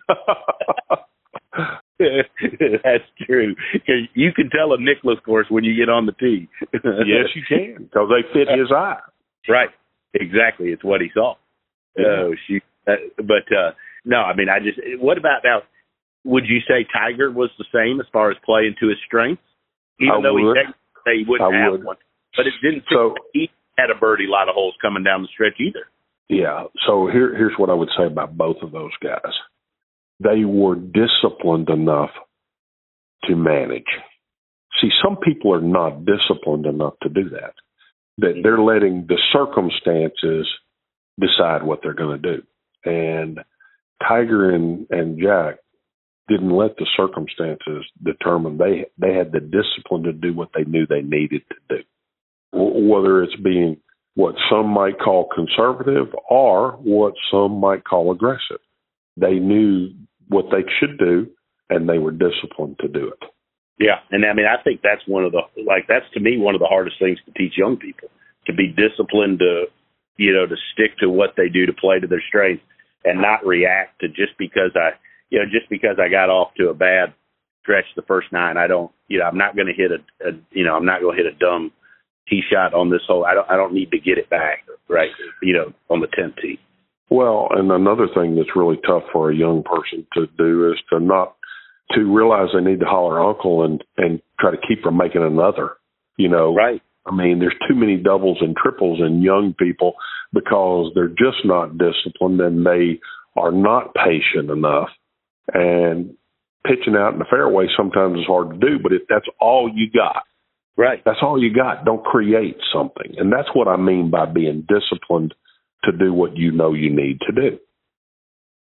That's 2.83 3.05
true. 3.27 3.55
You 4.15 4.33
can 4.35 4.51
tell 4.51 4.73
a 4.73 4.81
Nicklaus 4.81 5.19
course 5.25 5.47
when 5.49 5.65
you 5.65 5.77
get 5.77 5.89
on 5.89 6.07
the 6.07 6.13
tee. 6.13 6.49
yes, 6.73 7.31
you 7.35 7.43
can 7.49 7.85
because 7.85 8.09
they 8.11 8.23
fit 8.33 8.49
his 8.49 8.73
eye. 8.75 9.01
Right. 9.49 9.71
Exactly. 10.15 10.69
It's 10.69 10.85
what 10.85 11.01
he 11.01 11.09
saw. 11.15 11.35
Yeah. 11.97 12.05
Oh, 12.07 12.35
shoot. 12.47 12.63
Uh, 12.87 12.97
but 13.19 13.47
uh 13.57 13.73
no, 14.05 14.19
I 14.19 14.35
mean, 14.35 14.49
I 14.49 14.59
just. 14.59 14.79
What 15.01 15.19
about 15.19 15.43
now? 15.45 15.63
Would 16.25 16.45
you 16.47 16.59
say 16.69 16.87
Tiger 16.93 17.31
was 17.31 17.51
the 17.59 17.65
same 17.73 18.01
as 18.01 18.07
far 18.13 18.31
as 18.31 18.37
playing 18.45 18.75
to 18.81 18.89
his 18.89 18.99
strengths, 19.07 19.43
even 20.01 20.15
I 20.19 20.23
though 20.23 20.35
would. 20.35 20.57
he 20.57 20.73
say 21.05 21.19
he 21.19 21.25
wouldn't 21.29 21.55
I 21.55 21.59
have 21.65 21.73
would. 21.73 21.85
one? 21.85 21.97
But 22.37 22.47
it 22.47 22.55
didn't. 22.63 22.85
So- 22.91 23.15
he 23.33 23.51
had 23.79 23.91
a 23.91 23.99
birdie 23.99 24.27
lot 24.29 24.49
of 24.49 24.55
holes 24.55 24.75
coming 24.83 25.03
down 25.03 25.23
the 25.23 25.29
stretch 25.33 25.59
either. 25.61 25.87
Yeah. 26.29 26.65
So 26.87 27.07
here, 27.07 27.35
here's 27.37 27.55
what 27.59 27.71
I 27.71 27.75
would 27.75 27.91
say 27.97 28.05
about 28.07 28.37
both 28.37 28.57
of 28.63 28.71
those 28.73 28.93
guys. 29.03 29.33
They 30.21 30.45
were 30.45 30.77
disciplined 30.77 31.69
enough 31.69 32.11
to 33.25 33.35
manage. 33.37 33.87
See, 34.81 34.91
some 35.05 35.17
people 35.17 35.53
are 35.55 35.61
not 35.61 36.05
disciplined 36.05 36.67
enough 36.67 36.95
to 37.03 37.09
do 37.09 37.31
that. 37.31 37.55
That 38.19 38.41
they're 38.43 38.61
letting 38.61 39.07
the 39.09 39.19
circumstances 39.33 40.47
decide 41.19 41.63
what 41.65 41.81
they're 41.83 41.95
going 41.95 42.21
to 42.23 42.37
do. 42.37 42.43
And 42.85 43.39
Tiger 44.07 44.51
and, 44.55 44.87
and 44.91 45.19
Jack 45.21 45.59
didn't 46.33 46.57
let 46.57 46.77
the 46.77 46.87
circumstances 46.97 47.85
determine. 48.03 48.57
They 48.57 48.87
they 48.99 49.15
had 49.15 49.33
the 49.33 49.41
discipline 49.41 50.05
to 50.05 50.13
do 50.13 50.33
what 50.33 50.51
they 50.55 50.65
knew 50.65 50.87
they 50.87 51.03
needed 51.03 51.43
to 51.51 51.77
do. 51.77 51.83
Whether 52.53 53.23
it's 53.23 53.37
being 53.37 53.79
what 54.15 54.35
some 54.51 54.67
might 54.67 54.99
call 54.99 55.29
conservative 55.35 56.09
or 56.29 56.73
what 56.83 57.15
some 57.31 57.61
might 57.61 57.85
call 57.85 58.13
aggressive. 58.13 58.61
They 59.17 59.35
knew 59.35 59.91
what 60.29 60.47
they 60.51 60.65
should 60.79 60.99
do 60.99 61.29
and 61.71 61.89
they 61.89 61.99
were 61.99 62.13
disciplined 62.13 62.79
to 62.81 62.89
do 62.89 63.09
it. 63.09 63.29
Yeah, 63.79 64.01
and 64.11 64.25
I 64.25 64.35
mean, 64.35 64.47
I 64.47 64.63
think 64.63 64.81
that's 64.83 65.03
one 65.07 65.25
of 65.25 65.33
the 65.33 65.43
like 65.67 65.87
that's 65.89 66.05
to 66.15 66.21
me 66.21 66.39
one 66.39 66.55
of 66.55 66.61
the 66.61 66.67
hardest 66.67 66.97
things 66.99 67.19
to 67.27 67.33
teach 67.33 67.55
young 67.57 67.77
people 67.77 68.09
to 68.47 68.53
be 68.53 68.69
disciplined 68.69 69.39
to 69.41 69.65
you 70.17 70.33
know 70.33 70.47
to 70.47 70.57
stick 70.73 70.97
to 70.99 71.09
what 71.09 71.35
they 71.37 71.49
do 71.49 71.67
to 71.67 71.73
play 71.73 71.99
to 71.99 72.07
their 72.07 72.23
strengths 72.29 72.65
and 73.05 73.21
not 73.21 73.45
react 73.45 74.01
to 74.01 74.09
just 74.09 74.37
because 74.39 74.71
I 74.77 74.91
you 75.33 75.39
know 75.39 75.47
just 75.47 75.69
because 75.69 75.97
I 75.99 76.09
got 76.09 76.29
off 76.29 76.55
to 76.59 76.69
a 76.69 76.75
bad 76.75 77.15
stretch 77.63 77.87
the 77.97 78.03
first 78.03 78.29
nine 78.31 78.57
I 78.57 78.69
don't 78.69 78.93
you 79.09 79.19
know 79.19 79.25
I'm 79.25 79.39
not 79.39 79.57
going 79.57 79.67
to 79.67 79.75
hit 79.75 79.91
a, 79.91 80.29
a 80.29 80.33
you 80.53 80.65
know 80.65 80.77
I'm 80.77 80.85
not 80.85 81.01
going 81.01 81.17
to 81.17 81.23
hit 81.23 81.33
a 81.33 81.37
dumb 81.37 81.73
tee 82.29 82.43
shot 82.49 82.75
on 82.75 82.91
this 82.91 83.03
hole 83.07 83.25
I 83.25 83.35
don't 83.35 83.51
I 83.51 83.57
don't 83.57 83.75
need 83.75 83.91
to 83.91 83.99
get 83.99 84.19
it 84.19 84.31
back 84.31 84.65
right 84.89 85.11
you 85.41 85.55
know 85.55 85.73
on 85.91 86.01
the 86.01 86.07
tenth 86.07 86.37
tee. 86.41 86.61
Well, 87.11 87.49
and 87.51 87.71
another 87.71 88.07
thing 88.15 88.37
that's 88.37 88.57
really 88.57 88.79
tough 88.87 89.03
for 89.13 89.31
a 89.31 89.37
young 89.37 89.65
person 89.65 90.07
to 90.15 90.27
do 90.39 90.73
is 90.73 90.79
to 90.91 91.01
not 91.01 91.37
to 91.93 92.01
realize 92.05 92.49
they 92.55 92.63
need 92.63 92.81
to 92.81 92.87
holler 92.87 93.21
uncle 93.21 93.65
and 93.65 93.83
and 93.97 94.23
try 94.41 94.51
to 94.51 94.57
keep 94.57 94.83
from 94.83 94.97
making 94.97 95.23
another. 95.23 95.73
You 96.17 96.29
know, 96.29 96.55
Right. 96.55 96.81
I 97.05 97.15
mean, 97.15 97.41
there's 97.41 97.57
too 97.69 97.75
many 97.75 97.97
doubles 97.97 98.39
and 98.41 98.57
triples 98.57 99.01
in 99.01 99.23
young 99.23 99.55
people 99.59 99.95
because 100.33 100.93
they're 100.95 101.09
just 101.09 101.45
not 101.45 101.77
disciplined 101.77 102.41
and 102.41 102.65
they 102.65 103.01
are 103.37 103.51
not 103.51 103.95
patient 103.95 104.51
enough. 104.51 104.89
And 105.53 106.15
pitching 106.67 106.95
out 106.97 107.13
in 107.15 107.19
the 107.19 107.25
fairway 107.29 107.67
sometimes 107.77 108.19
is 108.21 108.27
hard 108.27 108.51
to 108.51 108.57
do, 108.59 108.79
but 108.83 108.93
if 108.93 109.03
that's 109.09 109.27
all 109.41 109.71
you 109.73 109.91
got, 109.91 110.23
Right. 110.77 111.03
that's 111.05 111.19
all 111.23 111.43
you 111.43 111.53
got. 111.53 111.85
Don't 111.85 112.05
create 112.05 112.57
something. 112.73 113.15
And 113.19 113.33
that's 113.33 113.49
what 113.55 113.69
I 113.69 113.77
mean 113.77 114.11
by 114.11 114.27
being 114.27 114.67
disciplined 114.69 115.35
to 115.85 115.93
do 115.93 116.13
what 116.15 116.37
you 116.37 116.51
know 116.53 116.73
you 116.73 116.89
need 116.91 117.21
to 117.23 117.33
do. 117.33 117.59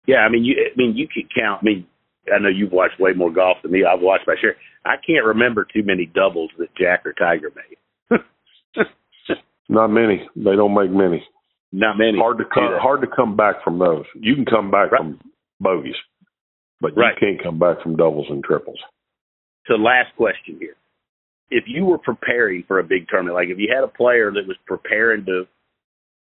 Yeah, 0.06 0.18
I 0.18 0.28
mean, 0.30 0.44
you. 0.44 0.54
I 0.58 0.74
mean, 0.76 0.96
you 0.96 1.06
can 1.06 1.28
count. 1.36 1.60
I 1.62 1.64
mean, 1.66 1.86
I 2.34 2.38
know 2.38 2.48
you've 2.48 2.72
watched 2.72 2.98
way 2.98 3.12
more 3.12 3.30
golf 3.30 3.58
than 3.62 3.72
me. 3.72 3.84
I've 3.84 4.00
watched 4.00 4.26
my 4.26 4.36
share. 4.40 4.56
I 4.86 4.94
can't 5.06 5.24
remember 5.26 5.64
too 5.70 5.82
many 5.82 6.06
doubles 6.06 6.50
that 6.58 6.74
Jack 6.76 7.04
or 7.04 7.12
Tiger 7.12 7.52
made. 7.54 8.20
Not 9.68 9.88
many. 9.88 10.26
They 10.34 10.56
don't 10.56 10.72
make 10.74 10.90
many. 10.90 11.22
Not 11.72 11.98
many. 11.98 12.16
Hard 12.18 12.38
to 12.38 12.44
come 12.44 12.70
hard 12.80 13.02
to 13.02 13.06
come 13.06 13.36
back 13.36 13.62
from 13.62 13.78
those. 13.78 14.06
You 14.14 14.34
can 14.34 14.46
come 14.46 14.70
back 14.70 14.90
Right. 14.92 15.00
from 15.00 15.20
bogeys, 15.60 15.94
but 16.80 16.96
Right. 16.96 17.14
you 17.14 17.26
can't 17.26 17.42
come 17.42 17.58
back 17.58 17.80
from 17.82 17.96
doubles 17.96 18.26
and 18.30 18.42
triples. 18.42 18.78
So, 19.66 19.74
last 19.74 20.14
question 20.16 20.56
here: 20.60 20.76
If 21.50 21.64
you 21.66 21.84
were 21.84 21.98
preparing 21.98 22.62
for 22.64 22.78
a 22.78 22.84
big 22.84 23.08
tournament, 23.08 23.34
like 23.34 23.48
if 23.48 23.58
you 23.58 23.72
had 23.72 23.84
a 23.84 23.88
player 23.88 24.30
that 24.30 24.46
was 24.46 24.56
preparing 24.66 25.24
to 25.26 25.46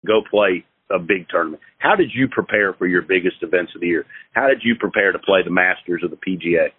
go 0.06 0.22
play 0.30 0.64
a 0.90 0.98
big 0.98 1.28
tournament, 1.28 1.62
how 1.78 1.96
did 1.96 2.12
you 2.12 2.28
prepare 2.28 2.74
for 2.74 2.86
your 2.86 3.02
biggest 3.02 3.42
events 3.42 3.74
of 3.74 3.80
the 3.80 3.86
year? 3.86 4.06
How 4.32 4.48
did 4.48 4.62
you 4.62 4.74
prepare 4.76 5.12
to 5.12 5.18
play 5.18 5.42
the 5.42 5.50
Masters 5.50 6.02
or 6.02 6.08
the 6.08 6.16
PGA? 6.16 6.72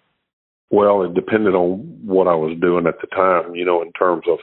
Well, 0.70 1.02
it 1.02 1.14
depended 1.14 1.54
on 1.54 1.78
what 2.04 2.26
I 2.26 2.34
was 2.34 2.58
doing 2.60 2.86
at 2.86 3.00
the 3.00 3.06
time, 3.08 3.54
you 3.54 3.64
know, 3.64 3.82
in 3.82 3.92
terms 3.92 4.24
of 4.28 4.38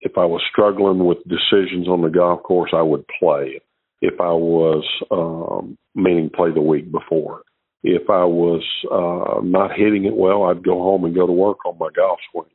if 0.00 0.18
I 0.18 0.24
was 0.24 0.42
struggling 0.50 1.04
with 1.04 1.18
decisions 1.24 1.88
on 1.88 2.02
the 2.02 2.08
golf 2.08 2.42
course, 2.42 2.72
I 2.74 2.82
would 2.82 3.04
play. 3.18 3.60
If 4.00 4.20
I 4.20 4.32
was, 4.32 4.84
um, 5.10 5.78
meaning 5.94 6.30
play 6.34 6.50
the 6.52 6.60
week 6.60 6.90
before. 6.90 7.42
If 7.82 8.08
I 8.08 8.24
was 8.24 8.62
uh, 8.90 9.40
not 9.42 9.72
hitting 9.76 10.04
it 10.04 10.14
well, 10.14 10.44
I'd 10.44 10.64
go 10.64 10.82
home 10.82 11.04
and 11.04 11.14
go 11.14 11.26
to 11.26 11.32
work 11.32 11.64
on 11.66 11.78
my 11.78 11.88
golf 11.94 12.18
swing. 12.30 12.46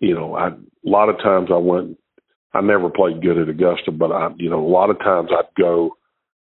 You 0.00 0.14
know, 0.14 0.34
I, 0.34 0.48
a 0.48 0.54
lot 0.84 1.08
of 1.08 1.18
times 1.18 1.48
I 1.52 1.56
went, 1.56 1.98
I 2.52 2.60
never 2.60 2.90
played 2.90 3.22
good 3.22 3.38
at 3.38 3.48
Augusta, 3.48 3.90
but 3.90 4.12
I, 4.12 4.30
you 4.36 4.50
know, 4.50 4.64
a 4.64 4.68
lot 4.68 4.90
of 4.90 4.98
times 4.98 5.30
I'd 5.30 5.54
go 5.58 5.96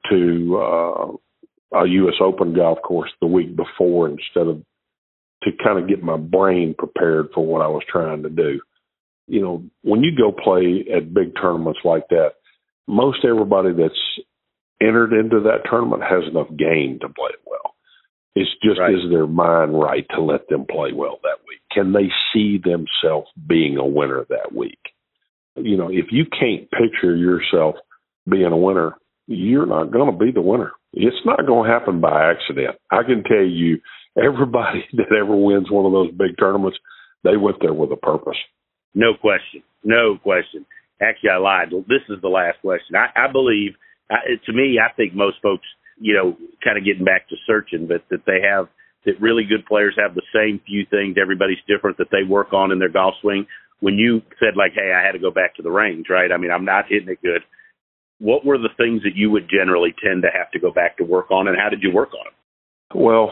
to 0.09 0.57
uh, 0.57 1.79
a 1.79 1.87
U.S. 1.87 2.15
Open 2.21 2.53
golf 2.53 2.79
course 2.81 3.11
the 3.21 3.27
week 3.27 3.55
before 3.55 4.07
instead 4.07 4.47
of 4.47 4.63
to 5.43 5.51
kind 5.63 5.79
of 5.79 5.87
get 5.87 6.03
my 6.03 6.17
brain 6.17 6.75
prepared 6.77 7.29
for 7.33 7.45
what 7.45 7.61
I 7.61 7.67
was 7.67 7.83
trying 7.87 8.23
to 8.23 8.29
do. 8.29 8.59
You 9.27 9.41
know, 9.41 9.63
when 9.83 10.03
you 10.03 10.11
go 10.17 10.31
play 10.31 10.85
at 10.95 11.13
big 11.13 11.33
tournaments 11.39 11.79
like 11.83 12.07
that, 12.09 12.31
most 12.87 13.23
everybody 13.23 13.71
that's 13.71 13.93
entered 14.81 15.13
into 15.13 15.41
that 15.41 15.69
tournament 15.69 16.03
has 16.03 16.23
enough 16.29 16.47
game 16.57 16.99
to 17.01 17.09
play 17.09 17.29
it 17.31 17.41
well. 17.45 17.75
It's 18.35 18.49
just 18.63 18.79
Right. 18.79 18.93
is 18.93 19.09
their 19.09 19.27
mind 19.27 19.79
right 19.79 20.05
to 20.11 20.21
let 20.21 20.47
them 20.49 20.65
play 20.65 20.93
well 20.93 21.19
that 21.23 21.39
week? 21.47 21.59
Can 21.71 21.93
they 21.93 22.11
see 22.33 22.57
themselves 22.57 23.29
being 23.47 23.77
a 23.77 23.85
winner 23.85 24.25
that 24.29 24.53
week? 24.53 24.79
You 25.55 25.77
know, 25.77 25.89
if 25.89 26.11
you 26.11 26.25
can't 26.25 26.69
picture 26.71 27.15
yourself 27.15 27.75
being 28.29 28.51
a 28.51 28.57
winner, 28.57 28.95
you're 29.27 29.65
not 29.65 29.91
going 29.91 30.11
to 30.11 30.17
be 30.17 30.31
the 30.31 30.41
winner. 30.41 30.71
It's 30.93 31.25
not 31.25 31.45
going 31.45 31.67
to 31.67 31.71
happen 31.71 31.99
by 31.99 32.31
accident. 32.31 32.77
I 32.91 33.03
can 33.03 33.23
tell 33.23 33.43
you, 33.43 33.79
everybody 34.17 34.85
that 34.93 35.13
ever 35.15 35.35
wins 35.35 35.69
one 35.69 35.85
of 35.85 35.91
those 35.91 36.11
big 36.11 36.37
tournaments, 36.39 36.77
they 37.23 37.37
went 37.37 37.57
there 37.61 37.73
with 37.73 37.91
a 37.91 37.95
purpose. 37.97 38.37
No 38.95 39.13
question. 39.13 39.61
No 39.83 40.17
question. 40.17 40.65
Actually, 41.01 41.29
I 41.29 41.37
lied. 41.37 41.69
This 41.87 42.01
is 42.09 42.21
the 42.21 42.27
last 42.27 42.59
question. 42.61 42.95
I, 42.95 43.07
I 43.15 43.31
believe, 43.31 43.73
I, 44.11 44.17
to 44.45 44.53
me, 44.53 44.79
I 44.79 44.91
think 44.93 45.13
most 45.13 45.37
folks, 45.41 45.65
you 45.99 46.13
know, 46.13 46.37
kind 46.63 46.77
of 46.77 46.85
getting 46.85 47.05
back 47.05 47.27
to 47.29 47.35
searching, 47.45 47.87
but 47.87 48.03
that 48.09 48.25
they 48.25 48.39
have, 48.41 48.67
that 49.05 49.19
really 49.21 49.43
good 49.43 49.65
players 49.65 49.95
have 49.97 50.15
the 50.15 50.21
same 50.33 50.59
few 50.65 50.85
things. 50.89 51.17
Everybody's 51.21 51.57
different 51.67 51.97
that 51.97 52.11
they 52.11 52.23
work 52.27 52.53
on 52.53 52.71
in 52.71 52.79
their 52.79 52.89
golf 52.89 53.15
swing. 53.21 53.45
When 53.81 53.95
you 53.95 54.21
said, 54.39 54.57
like, 54.57 54.73
hey, 54.75 54.91
I 54.93 55.05
had 55.05 55.13
to 55.13 55.19
go 55.19 55.31
back 55.31 55.55
to 55.55 55.61
the 55.61 55.71
range, 55.71 56.07
right? 56.09 56.31
I 56.31 56.37
mean, 56.37 56.51
I'm 56.51 56.65
not 56.65 56.85
hitting 56.89 57.09
it 57.09 57.21
good. 57.21 57.41
What 58.19 58.45
were 58.45 58.57
the 58.57 58.69
things 58.75 59.03
that 59.03 59.15
you 59.15 59.31
would 59.31 59.49
generally 59.49 59.93
tend 60.03 60.23
to 60.23 60.29
have 60.37 60.51
to 60.51 60.59
go 60.59 60.71
back 60.71 60.97
to 60.97 61.05
work 61.05 61.31
on, 61.31 61.47
and 61.47 61.57
how 61.57 61.69
did 61.69 61.81
you 61.81 61.91
work 61.93 62.09
on 62.13 62.25
them? 62.25 63.01
Well, 63.01 63.31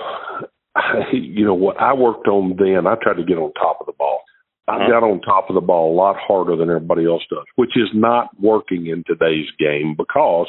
you 1.14 1.44
know 1.46 1.54
what 1.54 1.80
I 1.82 1.94
worked 1.94 2.28
on 2.28 2.56
then, 2.58 2.88
I 2.88 2.96
tried 3.02 3.18
to 3.18 3.26
get 3.26 3.38
on 3.38 3.52
top 3.54 3.78
of 3.82 3.88
the 3.88 3.94
ball. 3.98 4.22
I 4.70 4.76
Uh-huh. 4.76 4.88
got 4.90 5.04
on 5.04 5.22
top 5.22 5.50
of 5.50 5.56
the 5.56 5.62
ball 5.62 5.94
a 5.94 5.96
lot 5.96 6.18
harder 6.18 6.56
than 6.56 6.70
everybody 6.70 7.06
else 7.06 7.24
does, 7.30 7.46
which 7.56 7.76
is 7.76 7.90
not 7.94 8.30
working 8.40 8.88
in 8.88 9.04
today's 9.08 9.48
game 9.58 9.96
because 9.98 10.48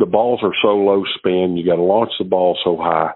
the 0.00 0.06
balls 0.06 0.40
are 0.42 0.54
so 0.62 0.68
low 0.74 1.04
spin. 1.18 1.56
You 1.56 1.64
got 1.64 1.76
to 1.76 1.82
launch 1.82 2.10
the 2.18 2.24
ball 2.24 2.58
so 2.64 2.76
high. 2.76 3.12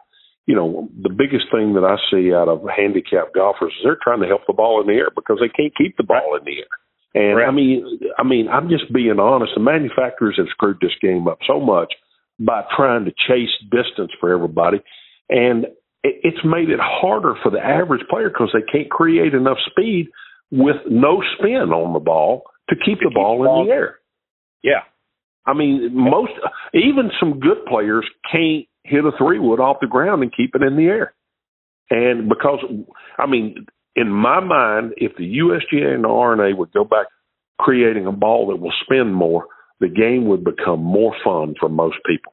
You 0.46 0.54
know, 0.54 0.88
the 1.02 1.08
biggest 1.08 1.46
thing 1.50 1.72
that 1.74 1.84
I 1.84 1.96
see 2.12 2.32
out 2.32 2.48
of 2.48 2.62
handicapped 2.68 3.34
golfers 3.34 3.72
is 3.72 3.82
they're 3.82 3.98
trying 4.00 4.20
to 4.20 4.26
help 4.28 4.42
the 4.46 4.52
ball 4.52 4.80
in 4.82 4.86
the 4.86 4.92
air 4.92 5.08
because 5.14 5.38
they 5.40 5.48
can't 5.48 5.74
keep 5.74 5.96
the 5.96 6.04
ball 6.04 6.36
in 6.38 6.44
the 6.44 6.58
air. 6.58 6.74
And 7.16 7.36
Right. 7.38 7.48
I 7.48 7.50
mean, 7.50 8.00
I 8.18 8.22
mean, 8.24 8.48
I'm 8.48 8.68
just 8.68 8.92
being 8.92 9.18
honest. 9.18 9.54
The 9.54 9.60
manufacturers 9.60 10.36
have 10.36 10.48
screwed 10.50 10.78
this 10.80 10.94
game 11.00 11.26
up 11.28 11.38
so 11.46 11.60
much 11.60 11.94
by 12.38 12.64
trying 12.76 13.06
to 13.06 13.12
chase 13.26 13.56
distance 13.70 14.12
for 14.20 14.32
everybody, 14.34 14.80
and 15.30 15.64
it- 16.02 16.20
it's 16.24 16.44
made 16.44 16.68
it 16.68 16.80
harder 16.80 17.36
for 17.36 17.48
the 17.50 17.64
average 17.64 18.06
player 18.08 18.28
because 18.28 18.50
they 18.52 18.62
can't 18.62 18.90
create 18.90 19.32
enough 19.32 19.58
speed 19.70 20.08
with 20.50 20.84
no 20.90 21.22
spin 21.38 21.72
on 21.72 21.94
the 21.94 22.00
ball 22.00 22.44
to 22.68 22.76
keep 22.76 22.98
To 22.98 23.04
the 23.04 23.08
keep 23.10 23.14
ball 23.14 23.38
the 23.38 23.44
ball- 23.44 23.60
in 23.62 23.68
the 23.68 23.72
air. 23.74 23.98
Yeah. 24.62 24.82
I 25.46 25.52
mean, 25.52 25.90
most 25.94 26.32
even 26.72 27.10
some 27.20 27.40
good 27.40 27.64
players 27.66 28.06
can't 28.30 28.66
hit 28.84 29.04
a 29.04 29.12
three 29.18 29.38
wood 29.38 29.60
off 29.60 29.78
the 29.80 29.86
ground 29.86 30.22
and 30.22 30.34
keep 30.34 30.54
it 30.54 30.62
in 30.62 30.76
the 30.76 30.84
air. 30.84 31.14
And 31.90 32.28
because, 32.28 32.60
I 33.18 33.26
mean, 33.26 33.66
in 33.94 34.10
my 34.10 34.40
mind, 34.40 34.94
if 34.96 35.16
the 35.16 35.38
USGA 35.38 35.94
and 35.94 36.04
the 36.04 36.08
R&A 36.08 36.54
would 36.54 36.72
go 36.72 36.84
back 36.84 37.06
creating 37.58 38.06
a 38.06 38.12
ball 38.12 38.48
that 38.48 38.56
will 38.56 38.72
spin 38.82 39.12
more, 39.12 39.46
the 39.80 39.88
game 39.88 40.26
would 40.26 40.44
become 40.44 40.82
more 40.82 41.14
fun 41.22 41.54
for 41.58 41.68
most 41.68 41.96
people. 42.06 42.32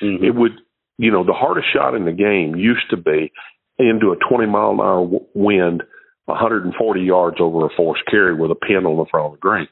Mhm. 0.00 0.22
It 0.22 0.34
would, 0.34 0.60
you 0.98 1.10
know, 1.10 1.24
the 1.24 1.32
hardest 1.32 1.68
shot 1.72 1.94
in 1.94 2.04
the 2.04 2.12
game 2.12 2.54
used 2.54 2.88
to 2.90 2.96
be 2.96 3.32
into 3.78 4.12
a 4.12 4.16
20 4.16 4.46
mile 4.46 4.72
an 4.72 4.80
hour 4.80 5.20
wind, 5.34 5.82
140 6.26 7.00
yards 7.00 7.40
over 7.40 7.66
a 7.66 7.70
forced 7.70 8.04
carry 8.06 8.34
with 8.34 8.50
a 8.50 8.54
pin 8.54 8.86
on 8.86 8.96
the 8.96 9.06
front 9.06 9.26
of 9.26 9.32
the 9.32 9.38
green. 9.38 9.68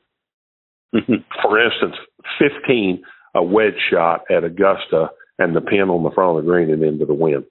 For 1.42 1.58
instance, 1.58 1.96
15 2.38 3.02
a 3.34 3.42
wedge 3.42 3.74
shot 3.90 4.22
at 4.30 4.44
Augusta 4.44 5.10
and 5.38 5.54
the 5.54 5.60
pin 5.60 5.90
on 5.90 6.04
the 6.04 6.10
front 6.14 6.38
of 6.38 6.44
the 6.44 6.50
green 6.50 6.70
and 6.70 6.82
into 6.82 7.04
the 7.04 7.14
wind. 7.14 7.44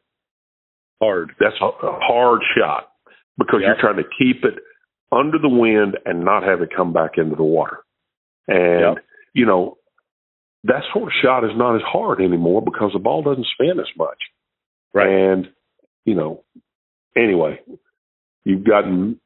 Hard. 1.01 1.33
That's 1.39 1.55
a, 1.61 1.65
a 1.65 1.99
hard 2.01 2.41
shot 2.57 2.89
because 3.37 3.59
yep. 3.61 3.75
you're 3.75 3.81
trying 3.81 4.03
to 4.03 4.09
keep 4.17 4.43
it 4.45 4.63
under 5.11 5.37
the 5.37 5.49
wind 5.49 5.97
and 6.05 6.23
not 6.23 6.43
have 6.43 6.61
it 6.61 6.69
come 6.75 6.93
back 6.93 7.17
into 7.17 7.35
the 7.35 7.43
water. 7.43 7.79
And, 8.47 8.95
yep. 8.95 9.05
you 9.33 9.45
know, 9.45 9.77
that 10.63 10.83
sort 10.93 11.07
of 11.07 11.13
shot 11.21 11.43
is 11.43 11.51
not 11.55 11.75
as 11.75 11.81
hard 11.85 12.21
anymore 12.21 12.61
because 12.61 12.91
the 12.93 12.99
ball 12.99 13.21
doesn't 13.21 13.47
spin 13.53 13.79
as 13.79 13.91
much. 13.97 14.17
Right. 14.93 15.09
And, 15.09 15.47
you 16.05 16.15
know, 16.15 16.43
anyway, 17.17 17.59
you've 18.45 18.65
gotten 18.65 19.19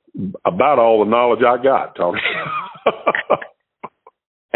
about 0.44 0.80
all 0.80 1.04
the 1.04 1.12
knowledge 1.12 1.42
I 1.46 1.62
got, 1.62 1.96
Tony. 1.96 2.20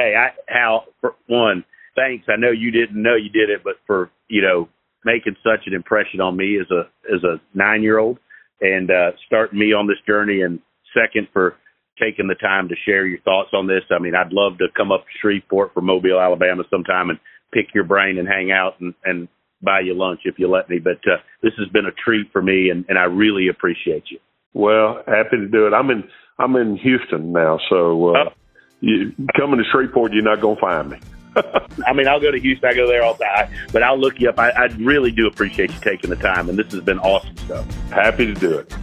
hey, 0.02 0.16
I, 0.16 0.30
Hal, 0.52 0.86
for 1.00 1.16
one, 1.28 1.64
thanks. 1.96 2.26
I 2.28 2.38
know 2.38 2.52
you 2.52 2.72
didn't 2.72 3.02
know 3.02 3.16
you 3.16 3.30
did 3.30 3.50
it, 3.50 3.62
but 3.64 3.76
for, 3.86 4.10
you 4.28 4.42
know, 4.42 4.68
making 5.06 5.36
such 5.44 5.68
an 5.68 5.74
impression 5.74 6.22
on 6.22 6.36
me 6.36 6.60
as 6.60 6.68
a, 6.72 6.90
as 7.14 7.24
a 7.24 7.42
nine 7.58 7.84
year 7.84 7.98
old 7.98 8.20
and, 8.62 8.90
uh, 8.90 9.12
starting 9.26 9.60
me 9.60 9.74
on 9.74 9.88
this 9.88 9.98
journey 10.08 10.42
and 10.42 10.60
second 10.94 11.28
for 11.34 11.56
taking 12.02 12.28
the 12.28 12.36
time 12.36 12.68
to 12.70 12.76
share 12.86 13.06
your 13.06 13.20
thoughts 13.22 13.50
on 13.54 13.68
this. 13.68 13.84
I 13.92 14.00
mean, 14.00 14.16
I'd 14.16 14.34
love 14.34 14.58
to 14.60 14.68
come 14.76 14.92
up 14.92 15.02
to 15.02 15.12
Shreveport 15.22 15.74
from 15.74 15.86
Mobile, 15.86 16.20
Alabama 16.20 16.64
sometime 16.70 17.10
and 17.10 17.20
pick 17.54 17.74
your 17.74 17.84
brain 17.84 18.18
and 18.18 18.28
hang 18.28 18.52
out 18.52 18.80
and, 18.80 18.94
and 19.04 19.28
buy 19.62 19.82
you 19.82 19.94
lunch 19.94 20.22
if 20.26 20.36
you 20.38 20.50
let 20.50 20.70
me. 20.70 20.80
But 20.80 21.00
uh, 21.06 21.18
this 21.44 21.54
has 21.58 21.68
been 21.70 21.86
a 21.86 21.92
treat 21.92 22.32
for 22.32 22.42
me, 22.42 22.70
and, 22.70 22.86
and 22.90 22.98
I 22.98 23.04
really 23.04 23.48
appreciate 23.50 24.06
you. 24.10 24.20
Well, 24.54 25.04
happy 25.06 25.38
to 25.38 25.48
do 25.48 25.68
it. 25.68 25.74
I'm 25.74 25.90
in 25.90 26.04
I'm 26.38 26.56
in 26.56 26.76
Houston 26.78 27.32
now, 27.32 27.60
so 27.70 28.10
uh, 28.10 28.24
oh. 28.26 28.41
You 28.82 29.14
coming 29.38 29.60
to 29.60 29.64
Shreveport, 29.72 30.12
you're 30.12 30.24
not 30.24 30.42
gonna 30.42 30.60
find 30.60 30.90
me. 30.90 31.00
I 31.86 31.94
mean, 31.94 32.08
I'll 32.08 32.20
go 32.20 32.32
to 32.32 32.40
Houston. 32.40 32.68
I 32.68 32.74
go 32.74 32.88
there 32.88 33.04
all 33.04 33.14
the 33.14 33.24
time, 33.24 33.54
but 33.72 33.84
I'll 33.84 33.98
look 33.98 34.20
you 34.20 34.30
up. 34.30 34.40
I, 34.40 34.50
I 34.50 34.66
really 34.80 35.12
do 35.12 35.28
appreciate 35.28 35.72
you 35.72 35.80
taking 35.80 36.10
the 36.10 36.16
time, 36.16 36.50
and 36.50 36.58
this 36.58 36.72
has 36.74 36.82
been 36.84 37.00
awesome 37.00 37.38
stuff. 37.38 37.66
Happy 37.90 38.26
to 38.26 38.34
do 38.34 38.58
it. 38.58 38.74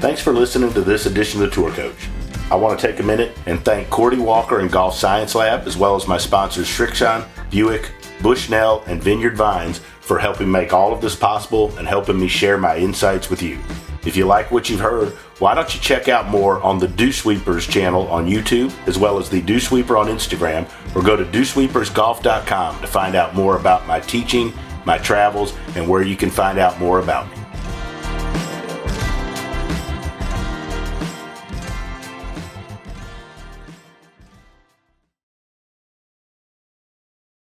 Thanks 0.00 0.22
for 0.22 0.32
listening 0.32 0.72
to 0.72 0.80
this 0.80 1.04
edition 1.04 1.42
of 1.42 1.50
the 1.50 1.54
Tour 1.54 1.70
Coach. 1.72 2.08
I 2.50 2.56
want 2.56 2.80
to 2.80 2.86
take 2.86 2.98
a 2.98 3.02
minute 3.02 3.36
and 3.44 3.62
thank 3.62 3.90
Cordie 3.90 4.18
Walker 4.18 4.60
and 4.60 4.72
Golf 4.72 4.96
Science 4.96 5.34
Lab, 5.34 5.68
as 5.68 5.76
well 5.76 5.94
as 5.94 6.08
my 6.08 6.16
sponsors 6.16 6.66
Srixon, 6.66 7.24
Buick, 7.50 7.92
Bushnell, 8.22 8.82
and 8.86 9.02
Vineyard 9.02 9.36
Vines 9.36 9.78
for 10.00 10.18
helping 10.18 10.50
make 10.50 10.72
all 10.72 10.92
of 10.92 11.02
this 11.02 11.14
possible 11.14 11.76
and 11.76 11.86
helping 11.86 12.18
me 12.18 12.26
share 12.26 12.56
my 12.56 12.76
insights 12.78 13.28
with 13.28 13.42
you. 13.42 13.58
If 14.04 14.16
you 14.16 14.26
like 14.26 14.50
what 14.50 14.70
you've 14.70 14.80
heard, 14.80 15.10
why 15.38 15.54
don't 15.54 15.74
you 15.74 15.80
check 15.80 16.08
out 16.08 16.28
more 16.28 16.60
on 16.62 16.78
the 16.78 16.88
Dew 16.88 17.12
Sweepers 17.12 17.66
channel 17.66 18.08
on 18.08 18.26
YouTube, 18.26 18.72
as 18.86 18.98
well 18.98 19.18
as 19.18 19.28
the 19.28 19.42
Dew 19.42 19.60
Sweeper 19.60 19.96
on 19.96 20.06
Instagram, 20.06 20.68
or 20.96 21.02
go 21.02 21.16
to 21.16 21.24
dewsweepersgolf.com 21.24 22.80
to 22.80 22.86
find 22.86 23.14
out 23.14 23.34
more 23.34 23.56
about 23.56 23.86
my 23.86 24.00
teaching, 24.00 24.52
my 24.84 24.98
travels, 24.98 25.54
and 25.76 25.88
where 25.88 26.02
you 26.02 26.16
can 26.16 26.30
find 26.30 26.58
out 26.58 26.78
more 26.78 26.98
about 26.98 27.30
me. 27.30 27.39